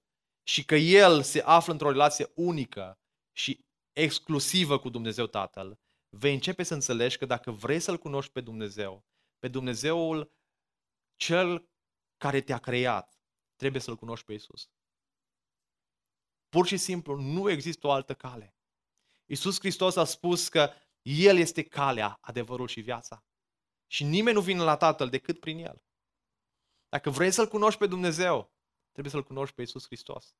[0.48, 3.00] și că El se află într-o relație unică
[3.32, 8.40] și exclusivă cu Dumnezeu Tatăl, vei începe să înțelegi că dacă vrei să-L cunoști pe
[8.40, 9.04] Dumnezeu,
[9.38, 10.32] pe Dumnezeul
[11.16, 11.68] cel
[12.16, 13.20] care te-a creat,
[13.56, 14.70] trebuie să-L cunoști pe Isus.
[16.48, 18.56] Pur și simplu, nu există o altă cale.
[19.24, 23.24] Isus Hristos a spus că El este calea, adevărul și viața.
[23.86, 25.82] Și nimeni nu vine la Tatăl decât prin El.
[26.88, 28.55] Dacă vrei să-L cunoști pe Dumnezeu,
[28.96, 30.36] trebuie să-L cunoști pe Isus Hristos.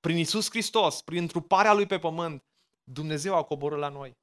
[0.00, 2.44] Prin Isus Hristos, prin întruparea Lui pe pământ,
[2.84, 4.18] Dumnezeu a coborât la noi.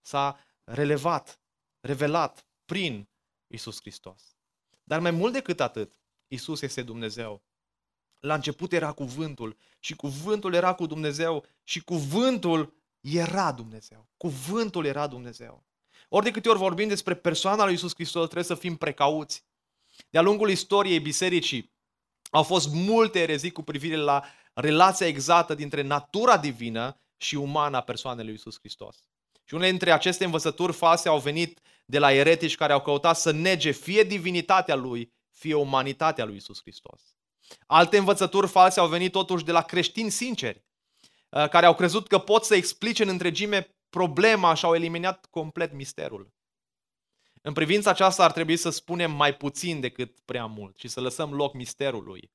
[0.00, 1.40] S-a relevat,
[1.80, 3.08] revelat prin
[3.46, 4.36] Isus Hristos.
[4.84, 7.42] Dar mai mult decât atât, Isus este Dumnezeu.
[8.18, 14.08] La început era cuvântul și cuvântul era cu Dumnezeu și cuvântul era Dumnezeu.
[14.16, 15.66] Cuvântul era Dumnezeu.
[16.08, 19.44] Ori de câte ori vorbim despre persoana lui Isus Hristos, trebuie să fim precauți.
[20.10, 21.76] De-a lungul istoriei bisericii
[22.30, 27.80] au fost multe erezii cu privire la relația exactă dintre natura divină și umană a
[27.80, 28.96] persoanei lui Isus Hristos.
[29.44, 33.30] Și unele dintre aceste învățături false au venit de la eretici care au căutat să
[33.30, 37.00] nege fie divinitatea lui, fie umanitatea lui Isus Hristos.
[37.66, 40.64] Alte învățături false au venit totuși de la creștini sinceri,
[41.28, 45.72] uh, care au crezut că pot să explice în întregime problema și au eliminat complet
[45.72, 46.32] misterul.
[47.42, 51.34] În privința aceasta ar trebui să spunem mai puțin decât prea mult și să lăsăm
[51.34, 52.32] loc misterului,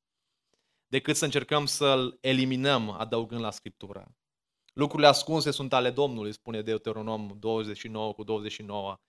[0.87, 4.15] decât să încercăm să-l eliminăm adăugând la Scriptură.
[4.73, 8.99] Lucrurile ascunse sunt ale Domnului, spune Deuteronom 29 cu 29.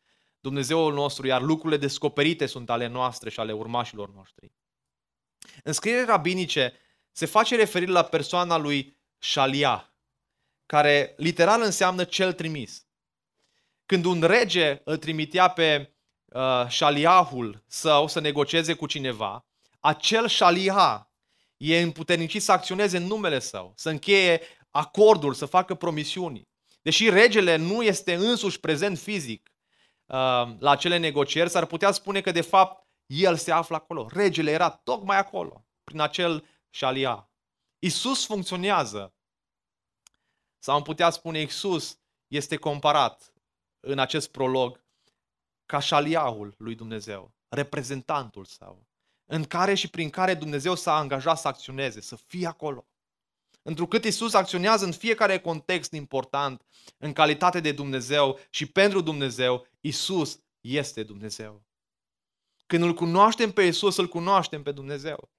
[0.40, 4.52] Dumnezeul nostru, iar lucrurile descoperite sunt ale noastre și ale urmașilor noștri.
[5.62, 6.72] În scrierile rabinice
[7.12, 9.94] se face referire la persoana lui Shalia,
[10.66, 12.83] care literal înseamnă cel trimis.
[13.86, 15.94] Când un rege îl trimitea pe
[16.24, 19.46] uh, Shaliahul său să negocieze cu cineva,
[19.80, 21.00] acel Shaliah
[21.56, 26.48] e împuternicit să acționeze în numele său, să încheie acorduri, să facă promisiuni.
[26.82, 29.50] Deși regele nu este însuși prezent fizic
[30.06, 30.16] uh,
[30.58, 34.08] la acele negocieri, s-ar putea spune că de fapt el se află acolo.
[34.12, 37.30] Regele era tocmai acolo, prin acel șalia.
[37.78, 39.14] Isus funcționează.
[40.58, 43.33] Sau am putea spune, Isus este comparat
[43.84, 44.84] în acest prolog
[45.66, 48.86] ca șaliahul lui Dumnezeu, reprezentantul său,
[49.24, 52.86] în care și prin care Dumnezeu s-a angajat să acționeze, să fie acolo.
[53.62, 56.64] Întrucât Isus acționează în fiecare context important,
[56.98, 61.62] în calitate de Dumnezeu și pentru Dumnezeu, Isus este Dumnezeu.
[62.66, 65.30] Când îl cunoaștem pe Isus, îl cunoaștem pe Dumnezeu.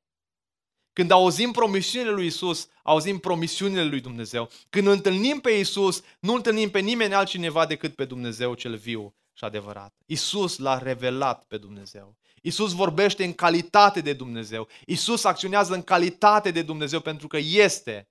[0.95, 4.49] Când auzim promisiunile lui Isus, auzim promisiunile lui Dumnezeu.
[4.69, 9.43] Când întâlnim pe Isus, nu întâlnim pe nimeni altcineva decât pe Dumnezeu cel viu și
[9.43, 9.95] adevărat.
[10.05, 12.17] Isus l-a revelat pe Dumnezeu.
[12.41, 14.67] Isus vorbește în calitate de Dumnezeu.
[14.86, 18.10] Isus acționează în calitate de Dumnezeu pentru că este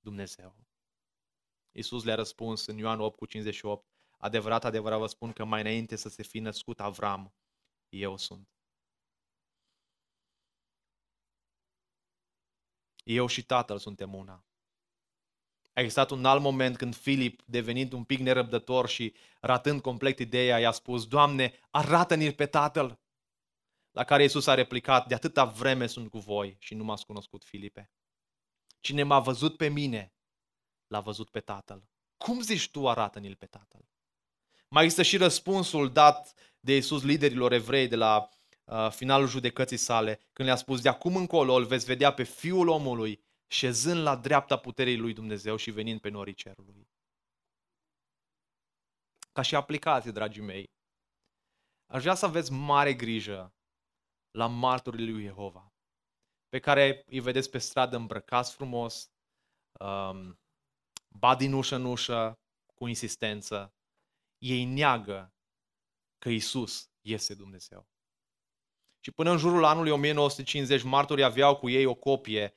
[0.00, 0.56] Dumnezeu.
[1.72, 3.86] Isus le-a răspuns în Ioan 8 cu 58,
[4.18, 7.34] adevărat, adevărat vă spun că mai înainte să se fi născut Avram,
[7.88, 8.53] eu sunt.
[13.04, 14.44] Eu și Tatăl suntem una.
[15.72, 20.58] A existat un alt moment când Filip, devenind un pic nerăbdător și ratând complet ideea,
[20.58, 22.98] i-a spus, Doamne, arată-ne pe Tatăl.
[23.90, 27.44] La care Iisus a replicat, de atâta vreme sunt cu voi și nu m-ați cunoscut,
[27.44, 27.90] Filipe.
[28.80, 30.14] Cine m-a văzut pe mine,
[30.86, 31.88] l-a văzut pe Tatăl.
[32.16, 33.88] Cum zici tu, arată-ne-l pe Tatăl?
[34.68, 38.28] Mai există și răspunsul dat de Iisus liderilor evrei de la
[38.64, 42.68] uh, finalul judecății sale, când le-a spus, de acum încolo îl veți vedea pe Fiul
[42.68, 46.88] omului șezând la dreapta puterii lui Dumnezeu și venind pe norii cerului.
[49.32, 50.70] Ca și aplicație, dragii mei,
[51.86, 53.54] aș vrea să aveți mare grijă
[54.30, 55.72] la martorii lui Jehova,
[56.48, 59.10] pe care îi vedeți pe stradă îmbrăcați frumos,
[59.80, 60.38] um,
[61.08, 62.38] ba din ușă în ușă,
[62.74, 63.74] cu insistență.
[64.38, 65.32] Ei neagă
[66.18, 67.93] că Isus este Dumnezeu.
[69.04, 72.54] Și până în jurul anului 1950, martorii aveau cu ei o copie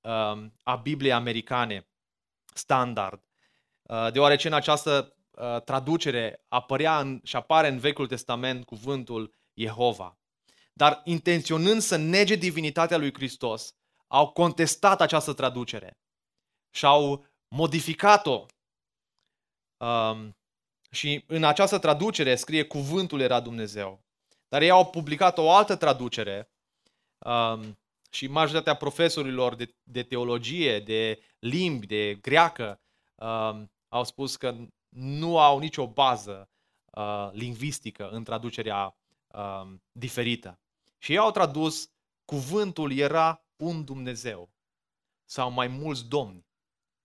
[0.00, 1.88] uh, a Bibliei americane,
[2.54, 3.24] standard,
[3.82, 10.18] uh, deoarece în această uh, traducere apărea în, și apare în Vechiul Testament cuvântul Jehova.
[10.72, 13.74] Dar intenționând să nege divinitatea lui Hristos,
[14.06, 15.98] au contestat această traducere
[16.70, 18.46] și au modificat-o.
[19.76, 20.36] Um,
[20.90, 24.07] și în această traducere scrie cuvântul era Dumnezeu.
[24.48, 26.50] Dar ei au publicat o altă traducere
[27.18, 27.78] um,
[28.10, 32.80] și majoritatea profesorilor de, de teologie, de limbi, de greacă,
[33.14, 34.56] um, au spus că
[34.88, 36.50] nu au nicio bază
[36.84, 40.60] uh, lingvistică în traducerea um, diferită.
[40.98, 41.90] Și ei au tradus
[42.24, 44.50] cuvântul era un Dumnezeu
[45.24, 46.46] sau mai mulți domni,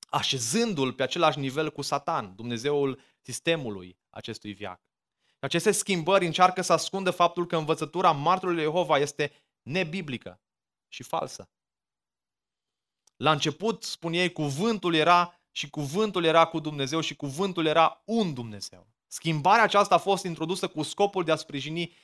[0.09, 4.81] așezându-l pe același nivel cu Satan, Dumnezeul sistemului acestui viac.
[5.43, 10.41] Aceste schimbări încearcă să ascundă faptul că învățătura martorului Jehova este nebiblică
[10.87, 11.49] și falsă.
[13.15, 18.33] La început, spun ei, cuvântul era și cuvântul era cu Dumnezeu și cuvântul era un
[18.33, 18.87] Dumnezeu.
[19.07, 21.95] Schimbarea aceasta a fost introdusă cu scopul de a sprijini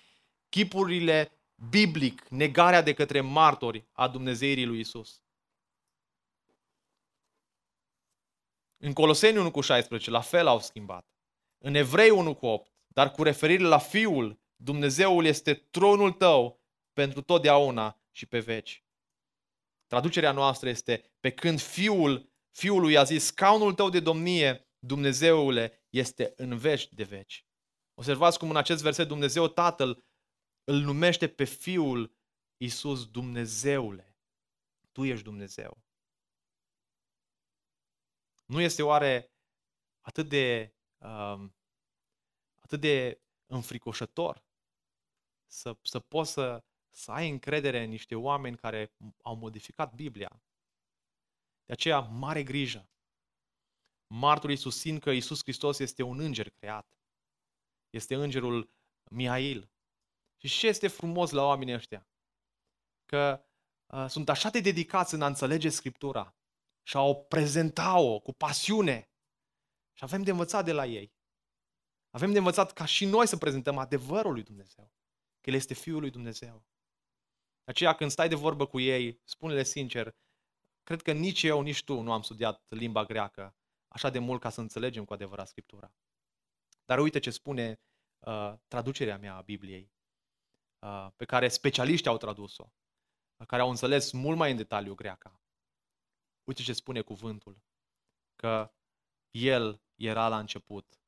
[0.49, 1.32] chipurile
[1.69, 5.21] biblic, negarea de către martori a Dumnezeirii lui Isus.
[8.78, 11.08] În Coloseni 1 cu 16, la fel au schimbat.
[11.58, 16.62] În Evrei 1 cu 8, dar cu referire la Fiul, Dumnezeul este tronul tău
[16.93, 18.85] pentru totdeauna și pe veci.
[19.85, 26.33] Traducerea noastră este, pe când Fiul, Fiului a zis, scaunul tău de domnie, Dumnezeule, este
[26.35, 27.45] în veci de veci.
[27.93, 30.03] Observați cum în acest verset Dumnezeu Tatăl
[30.63, 32.17] îl numește pe Fiul
[32.57, 34.17] Iisus Dumnezeule.
[34.91, 35.83] Tu ești Dumnezeu.
[38.45, 39.33] Nu este oare
[40.01, 41.53] atât de um,
[42.69, 44.43] atât de înfricoșător
[45.51, 50.41] să, să poți să, să ai încredere în niște oameni care au modificat Biblia.
[51.65, 52.89] De aceea, mare grijă.
[54.08, 56.97] Marturii susțin că Isus Hristos este un înger creat.
[57.89, 58.73] Este îngerul
[59.12, 59.71] Mihail.
[60.37, 62.08] Și ce este frumos la oamenii ăștia?
[63.06, 63.46] Că
[63.93, 66.35] uh, sunt așa de dedicați în a înțelege Scriptura
[66.83, 69.12] și a o prezenta-o cu pasiune.
[69.93, 71.18] Și avem de învățat de la ei.
[72.10, 74.91] Avem de învățat ca și noi să prezentăm adevărul lui Dumnezeu.
[75.41, 76.65] Că El este Fiul lui Dumnezeu.
[77.63, 80.15] De aceea când stai de vorbă cu ei, spune-le sincer,
[80.83, 83.55] cred că nici eu, nici tu nu am studiat limba greacă
[83.87, 85.93] așa de mult ca să înțelegem cu adevărat Scriptura.
[86.85, 87.79] Dar uite ce spune
[88.19, 89.91] uh, traducerea mea a Bibliei,
[90.79, 92.71] uh, pe care specialiștii au tradus-o,
[93.47, 95.41] care au înțeles mult mai în detaliu greaca.
[96.43, 97.62] Uite ce spune cuvântul,
[98.35, 98.73] că
[99.31, 100.98] El era la început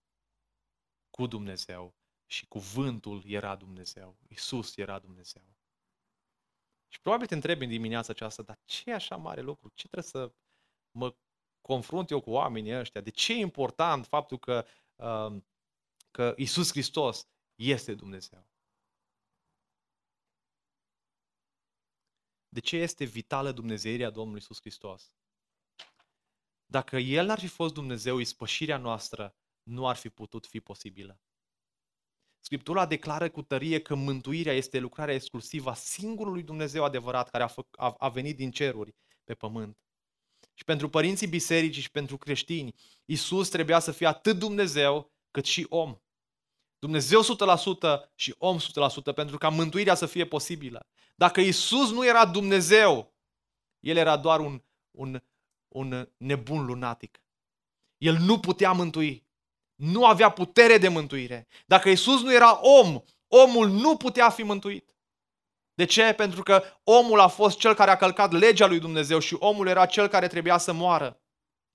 [1.12, 1.96] cu Dumnezeu
[2.26, 4.18] și cuvântul era Dumnezeu.
[4.28, 5.56] Isus era Dumnezeu.
[6.88, 9.72] Și probabil te întrebi în dimineața aceasta, dar ce e așa mare lucru?
[9.74, 10.34] Ce trebuie să
[10.92, 11.16] mă
[11.62, 13.02] confrunt eu cu oamenii ăștia?
[13.02, 15.42] De ce e important faptul că, uh,
[16.12, 18.50] că Isus Hristos este Dumnezeu?
[22.50, 25.14] De ce este vitală Dumnezeirea Domnului Isus Hristos?
[26.66, 31.20] Dacă El n-ar fi fost Dumnezeu, ispășirea noastră nu ar fi putut fi posibilă.
[32.40, 37.48] Scriptura declară cu tărie că mântuirea este lucrarea exclusivă a singurului Dumnezeu adevărat care a,
[37.48, 39.78] fă, a, a venit din ceruri pe pământ.
[40.54, 45.66] Și pentru părinții bisericii și pentru creștini, Isus trebuia să fie atât Dumnezeu cât și
[45.70, 45.98] om.
[46.80, 47.26] Dumnezeu 100%
[48.16, 48.62] și om 100%
[49.16, 50.88] pentru ca mântuirea să fie posibilă.
[51.16, 53.16] Dacă Isus nu era Dumnezeu,
[53.80, 55.24] El era doar un, un,
[55.68, 57.24] un nebun lunatic.
[57.98, 59.30] El nu putea mântui.
[59.82, 61.48] Nu avea putere de mântuire.
[61.66, 64.90] Dacă Isus nu era om, omul nu putea fi mântuit.
[65.74, 66.14] De ce?
[66.14, 69.86] Pentru că omul a fost cel care a călcat legea lui Dumnezeu și omul era
[69.86, 71.22] cel care trebuia să moară.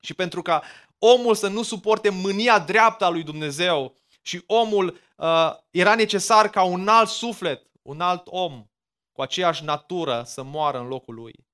[0.00, 0.62] Și pentru ca
[0.98, 6.62] omul să nu suporte mânia dreaptă a lui Dumnezeu și omul uh, era necesar ca
[6.62, 8.66] un alt suflet, un alt om
[9.12, 11.46] cu aceeași natură să moară în locul lui.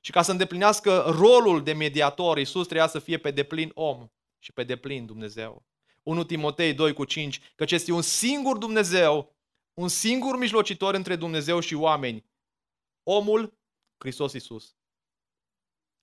[0.00, 4.52] Și ca să îndeplinească rolul de mediator, Iisus trebuia să fie pe deplin om și
[4.52, 5.68] pe deplin Dumnezeu.
[6.02, 9.36] 1 Timotei 2 cu 5, căci este un singur Dumnezeu,
[9.74, 12.24] un singur mijlocitor între Dumnezeu și oameni,
[13.02, 13.58] omul
[13.98, 14.76] Hristos Iisus.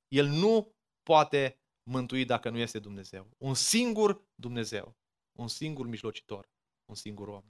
[0.07, 3.29] El nu poate mântui dacă nu este Dumnezeu.
[3.37, 4.97] Un singur Dumnezeu,
[5.39, 6.49] un singur mijlocitor,
[6.85, 7.43] un singur om.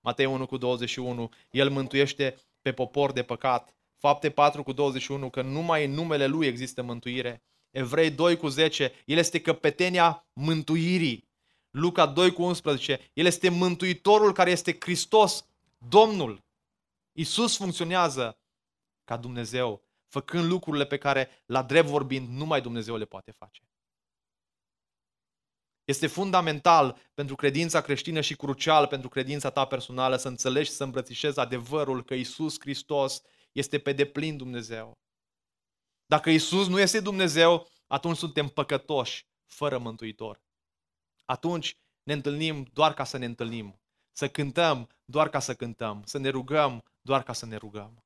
[0.00, 3.76] Matei 1 cu 21, El mântuiește pe popor de păcat.
[3.96, 7.42] Fapte 4 cu 21, că numai în numele Lui există mântuire.
[7.70, 11.27] Evrei 2 cu 10, El este căpetenia mântuirii.
[11.70, 15.48] Luca 2 cu 11, El este mântuitorul care este Hristos,
[15.78, 16.44] Domnul.
[17.12, 18.40] Isus funcționează
[19.04, 23.62] ca Dumnezeu, făcând lucrurile pe care, la drept vorbind, numai Dumnezeu le poate face.
[25.84, 30.84] Este fundamental pentru credința creștină și crucial pentru credința ta personală să înțelegi și să
[30.84, 34.98] îmbrățișezi adevărul că Isus Hristos este pe deplin Dumnezeu.
[36.06, 40.42] Dacă Isus nu este Dumnezeu, atunci suntem păcătoși, fără mântuitor.
[41.30, 43.80] Atunci ne întâlnim doar ca să ne întâlnim,
[44.12, 48.04] să cântăm doar ca să cântăm, să ne rugăm doar ca să ne rugăm.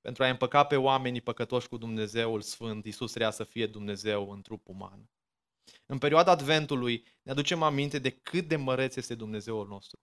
[0.00, 4.42] Pentru a împăca pe oamenii păcătoși cu Dumnezeul Sfânt, Iisus trebuia să fie Dumnezeu în
[4.42, 5.10] trup uman.
[5.86, 10.00] În perioada Adventului ne aducem aminte de cât de măreț este Dumnezeul nostru.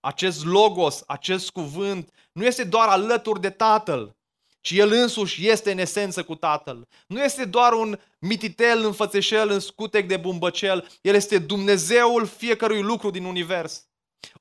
[0.00, 4.16] Acest logos, acest cuvânt, nu este doar alături de Tatăl,
[4.64, 6.88] ci El însuși este în esență cu Tatăl.
[7.06, 12.82] Nu este doar un mititel în fățeșel, în scutec de bumbăcel, El este Dumnezeul fiecărui
[12.82, 13.86] lucru din univers.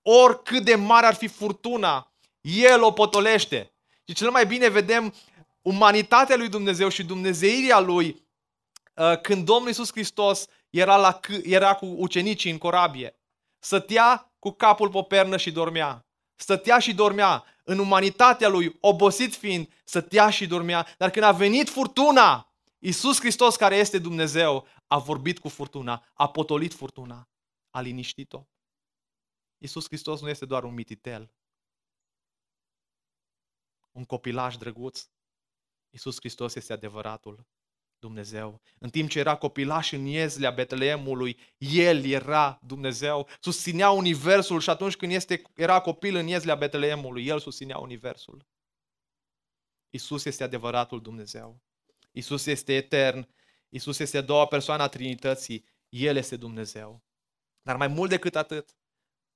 [0.02, 3.74] Oricât de mare ar fi furtuna, El o potolește.
[4.08, 5.14] Și cel mai bine vedem
[5.62, 8.28] umanitatea lui Dumnezeu și dumnezeirea lui
[8.94, 13.20] uh, când Domnul Iisus Hristos era, la, era cu ucenicii în corabie.
[13.60, 16.06] Stătea cu capul pe pernă și dormea.
[16.44, 17.44] Stătea și dormea.
[17.64, 20.88] În umanitatea lui, obosit fiind, stătea și dormea.
[20.98, 26.30] Dar când a venit furtuna, Iisus Hristos, care este Dumnezeu, a vorbit cu furtuna, a
[26.30, 27.30] potolit furtuna,
[27.70, 28.46] a liniștit-o.
[29.58, 31.32] Iisus Hristos nu este doar un mititel,
[33.92, 35.08] un copilaj drăguț.
[35.90, 37.46] Iisus Hristos este adevăratul
[38.04, 38.62] Dumnezeu.
[38.80, 44.96] În timp ce era copilaș în iezlea Betleemului, El era Dumnezeu, susținea Universul și atunci
[44.96, 48.46] când este, era copil în iezlea Betleemului, El susținea Universul.
[49.90, 51.62] Iisus este adevăratul Dumnezeu.
[52.12, 53.28] Iisus este etern.
[53.70, 55.66] Iisus este a doua persoană a Trinității.
[55.90, 57.04] El este Dumnezeu.
[57.62, 58.76] Dar mai mult decât atât,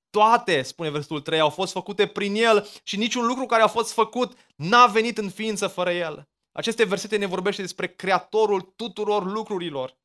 [0.10, 3.92] toate, spune versetul 3, au fost făcute prin El și niciun lucru care a fost
[3.92, 6.28] făcut n-a venit în ființă fără El.
[6.58, 9.98] Aceste versete ne vorbește despre Creatorul tuturor lucrurilor.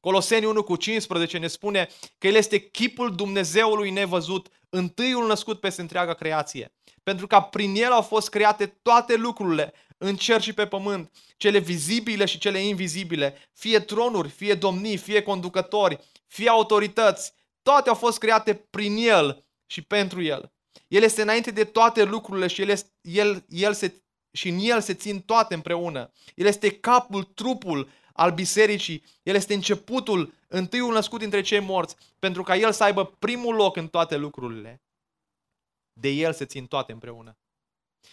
[0.00, 5.80] Coloseni 1 cu 15 ne spune că El este chipul Dumnezeului nevăzut, întâiul născut peste
[5.80, 6.74] întreaga creație.
[7.02, 11.58] Pentru că prin El au fost create toate lucrurile, în cer și pe pământ, cele
[11.58, 17.32] vizibile și cele invizibile, fie tronuri, fie domnii, fie conducători, fie autorități,
[17.62, 20.52] toate au fost create prin El și pentru El.
[20.88, 24.05] El este înainte de toate lucrurile și el, este, el, el se,
[24.36, 26.12] și în El se țin toate împreună.
[26.34, 29.04] El este capul, trupul al bisericii.
[29.22, 33.76] El este începutul, întâiul născut dintre cei morți, pentru ca El să aibă primul loc
[33.76, 34.82] în toate lucrurile.
[35.92, 37.38] De El se țin toate împreună.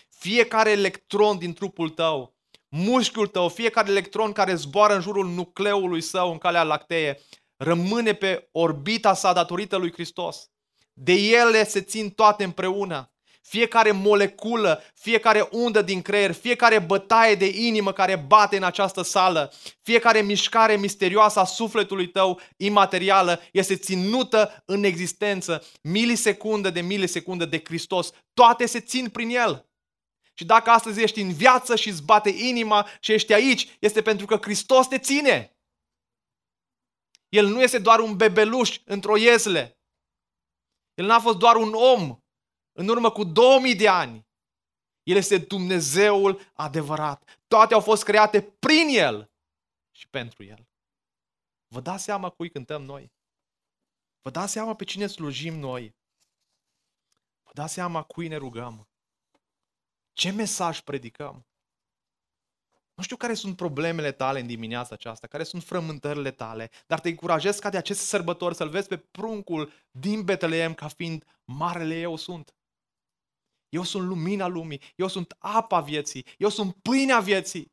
[0.09, 2.35] Fiecare electron din trupul tău,
[2.69, 7.19] mușchiul tău, fiecare electron care zboară în jurul nucleului său în calea lactee,
[7.55, 10.51] rămâne pe orbita sa datorită lui Hristos.
[10.93, 13.12] De ele se țin toate împreună.
[13.43, 19.53] Fiecare moleculă, fiecare undă din creier, fiecare bătaie de inimă care bate în această sală,
[19.81, 27.61] fiecare mișcare misterioasă a sufletului tău imaterială este ținută în existență milisecundă de milisecundă de
[27.63, 28.11] Hristos.
[28.33, 29.67] Toate se țin prin El.
[30.33, 34.25] Și dacă astăzi ești în viață și îți bate inima și ești aici, este pentru
[34.25, 35.57] că Hristos te ține.
[37.29, 39.77] El nu este doar un bebeluș într-o iesle.
[40.93, 42.22] El n-a fost doar un om
[42.73, 44.27] în urmă cu 2000 de ani.
[45.03, 47.41] El este Dumnezeul adevărat.
[47.47, 49.31] Toate au fost create prin El
[49.91, 50.67] și pentru El.
[51.67, 53.11] Vă dați seama cui cântăm noi?
[54.21, 55.95] Vă dați seama pe cine slujim noi?
[57.43, 58.87] Vă dați seama cui ne rugăm?
[60.13, 61.45] Ce mesaj predicăm?
[62.93, 67.09] Nu știu care sunt problemele tale în dimineața aceasta, care sunt frământările tale, dar te
[67.09, 72.15] încurajez ca de acest sărbători să-l vezi pe pruncul din Betleem ca fiind marele eu
[72.15, 72.53] sunt.
[73.73, 77.71] Eu sunt lumina lumii, eu sunt apa vieții, eu sunt pâinea vieții.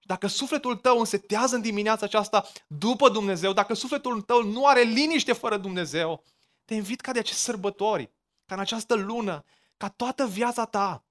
[0.00, 5.32] Dacă sufletul tău însetează în dimineața aceasta după Dumnezeu, dacă sufletul tău nu are liniște
[5.32, 6.24] fără Dumnezeu,
[6.64, 8.12] te invit ca de acest sărbători,
[8.44, 9.44] ca în această lună,
[9.76, 11.04] ca toată viața ta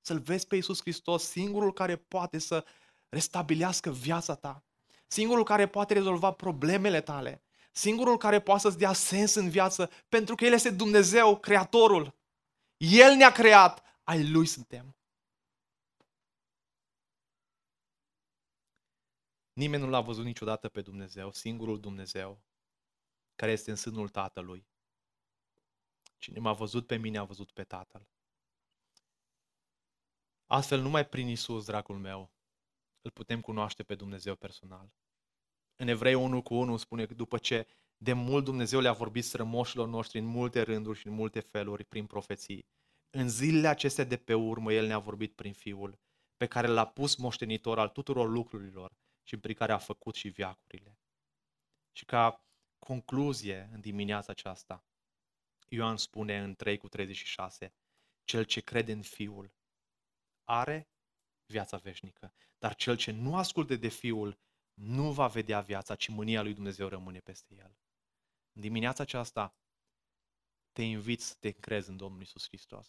[0.00, 2.64] să-L vezi pe Iisus Hristos, singurul care poate să
[3.08, 4.64] restabilească viața ta,
[5.06, 10.34] singurul care poate rezolva problemele tale, singurul care poate să-ți dea sens în viață, pentru
[10.34, 12.18] că El este Dumnezeu, Creatorul.
[12.80, 14.96] El ne-a creat, ai Lui suntem.
[19.52, 22.42] Nimeni nu l-a văzut niciodată pe Dumnezeu, singurul Dumnezeu,
[23.34, 24.66] care este în sânul Tatălui.
[26.18, 28.08] Cine m-a văzut pe mine a văzut pe Tatăl.
[30.46, 32.32] Astfel, numai prin Isus, dragul meu,
[33.00, 34.92] îl putem cunoaște pe Dumnezeu personal.
[35.76, 37.66] În Evrei 1 cu 1 spune că după ce
[38.02, 42.06] de mult Dumnezeu le-a vorbit strămoșilor noștri în multe rânduri și în multe feluri prin
[42.06, 42.66] profeții,
[43.10, 45.98] în zilele acestea de pe urmă El ne-a vorbit prin Fiul,
[46.36, 50.98] pe care l-a pus moștenitor al tuturor lucrurilor și prin care a făcut și viacurile.
[51.92, 52.44] Și ca
[52.78, 54.84] concluzie în dimineața aceasta,
[55.68, 57.74] Ioan spune în 3 cu 36,
[58.24, 59.52] cel ce crede în Fiul
[60.44, 60.88] are
[61.46, 62.32] viața veșnică.
[62.58, 64.38] Dar cel ce nu ascultă de Fiul
[64.74, 67.78] nu va vedea viața, ci mânia lui Dumnezeu rămâne peste el.
[68.60, 69.54] În dimineața aceasta
[70.72, 72.86] te invit să te încrezi în Domnul Isus Hristos,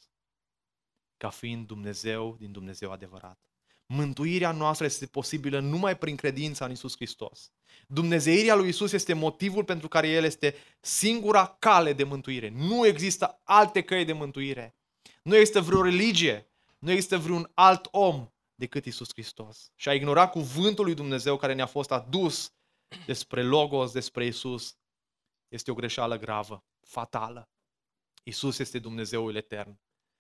[1.18, 3.40] ca fiind Dumnezeu din Dumnezeu adevărat.
[3.86, 7.52] Mântuirea noastră este posibilă numai prin credința în Isus Hristos.
[7.88, 12.50] Dumnezeirea lui Isus este motivul pentru care El este singura cale de mântuire.
[12.50, 14.76] Nu există alte căi de mântuire.
[15.24, 19.72] Nu există vreo religie nu există vreun alt om decât Isus Hristos.
[19.76, 22.54] Și a ignora cuvântul lui Dumnezeu care ne-a fost adus
[23.06, 24.76] despre Logos, despre Isus,
[25.52, 27.50] este o greșeală gravă, fatală.
[28.24, 29.80] Isus este Dumnezeul etern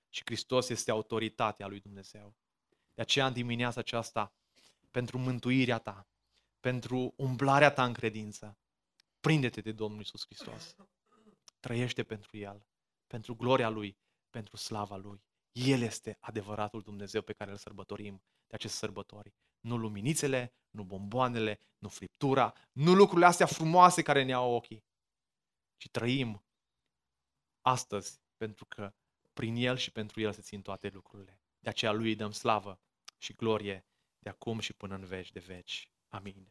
[0.10, 2.36] și Hristos este autoritatea lui Dumnezeu.
[2.94, 4.34] De aceea, în dimineața aceasta,
[4.90, 6.08] pentru mântuirea ta,
[6.60, 8.58] pentru umblarea ta în credință,
[9.20, 10.76] prinde-te de Domnul Isus Hristos.
[11.60, 12.66] Trăiește pentru El,
[13.08, 13.98] pentru gloria Lui,
[14.30, 15.24] pentru slava Lui.
[15.52, 19.34] El este adevăratul Dumnezeu pe care îl sărbătorim de aceste sărbători.
[19.60, 24.84] Nu luminițele, nu bomboanele, nu friptura, nu lucrurile astea frumoase care ne au ochii,
[25.82, 26.44] ci trăim
[27.62, 28.94] astăzi pentru că
[29.34, 31.42] prin El și pentru El se țin toate lucrurile.
[31.60, 32.80] De aceea Lui îi dăm slavă
[33.18, 33.86] și glorie
[34.20, 35.92] de acum și până în veci de veci.
[36.08, 36.50] Amin.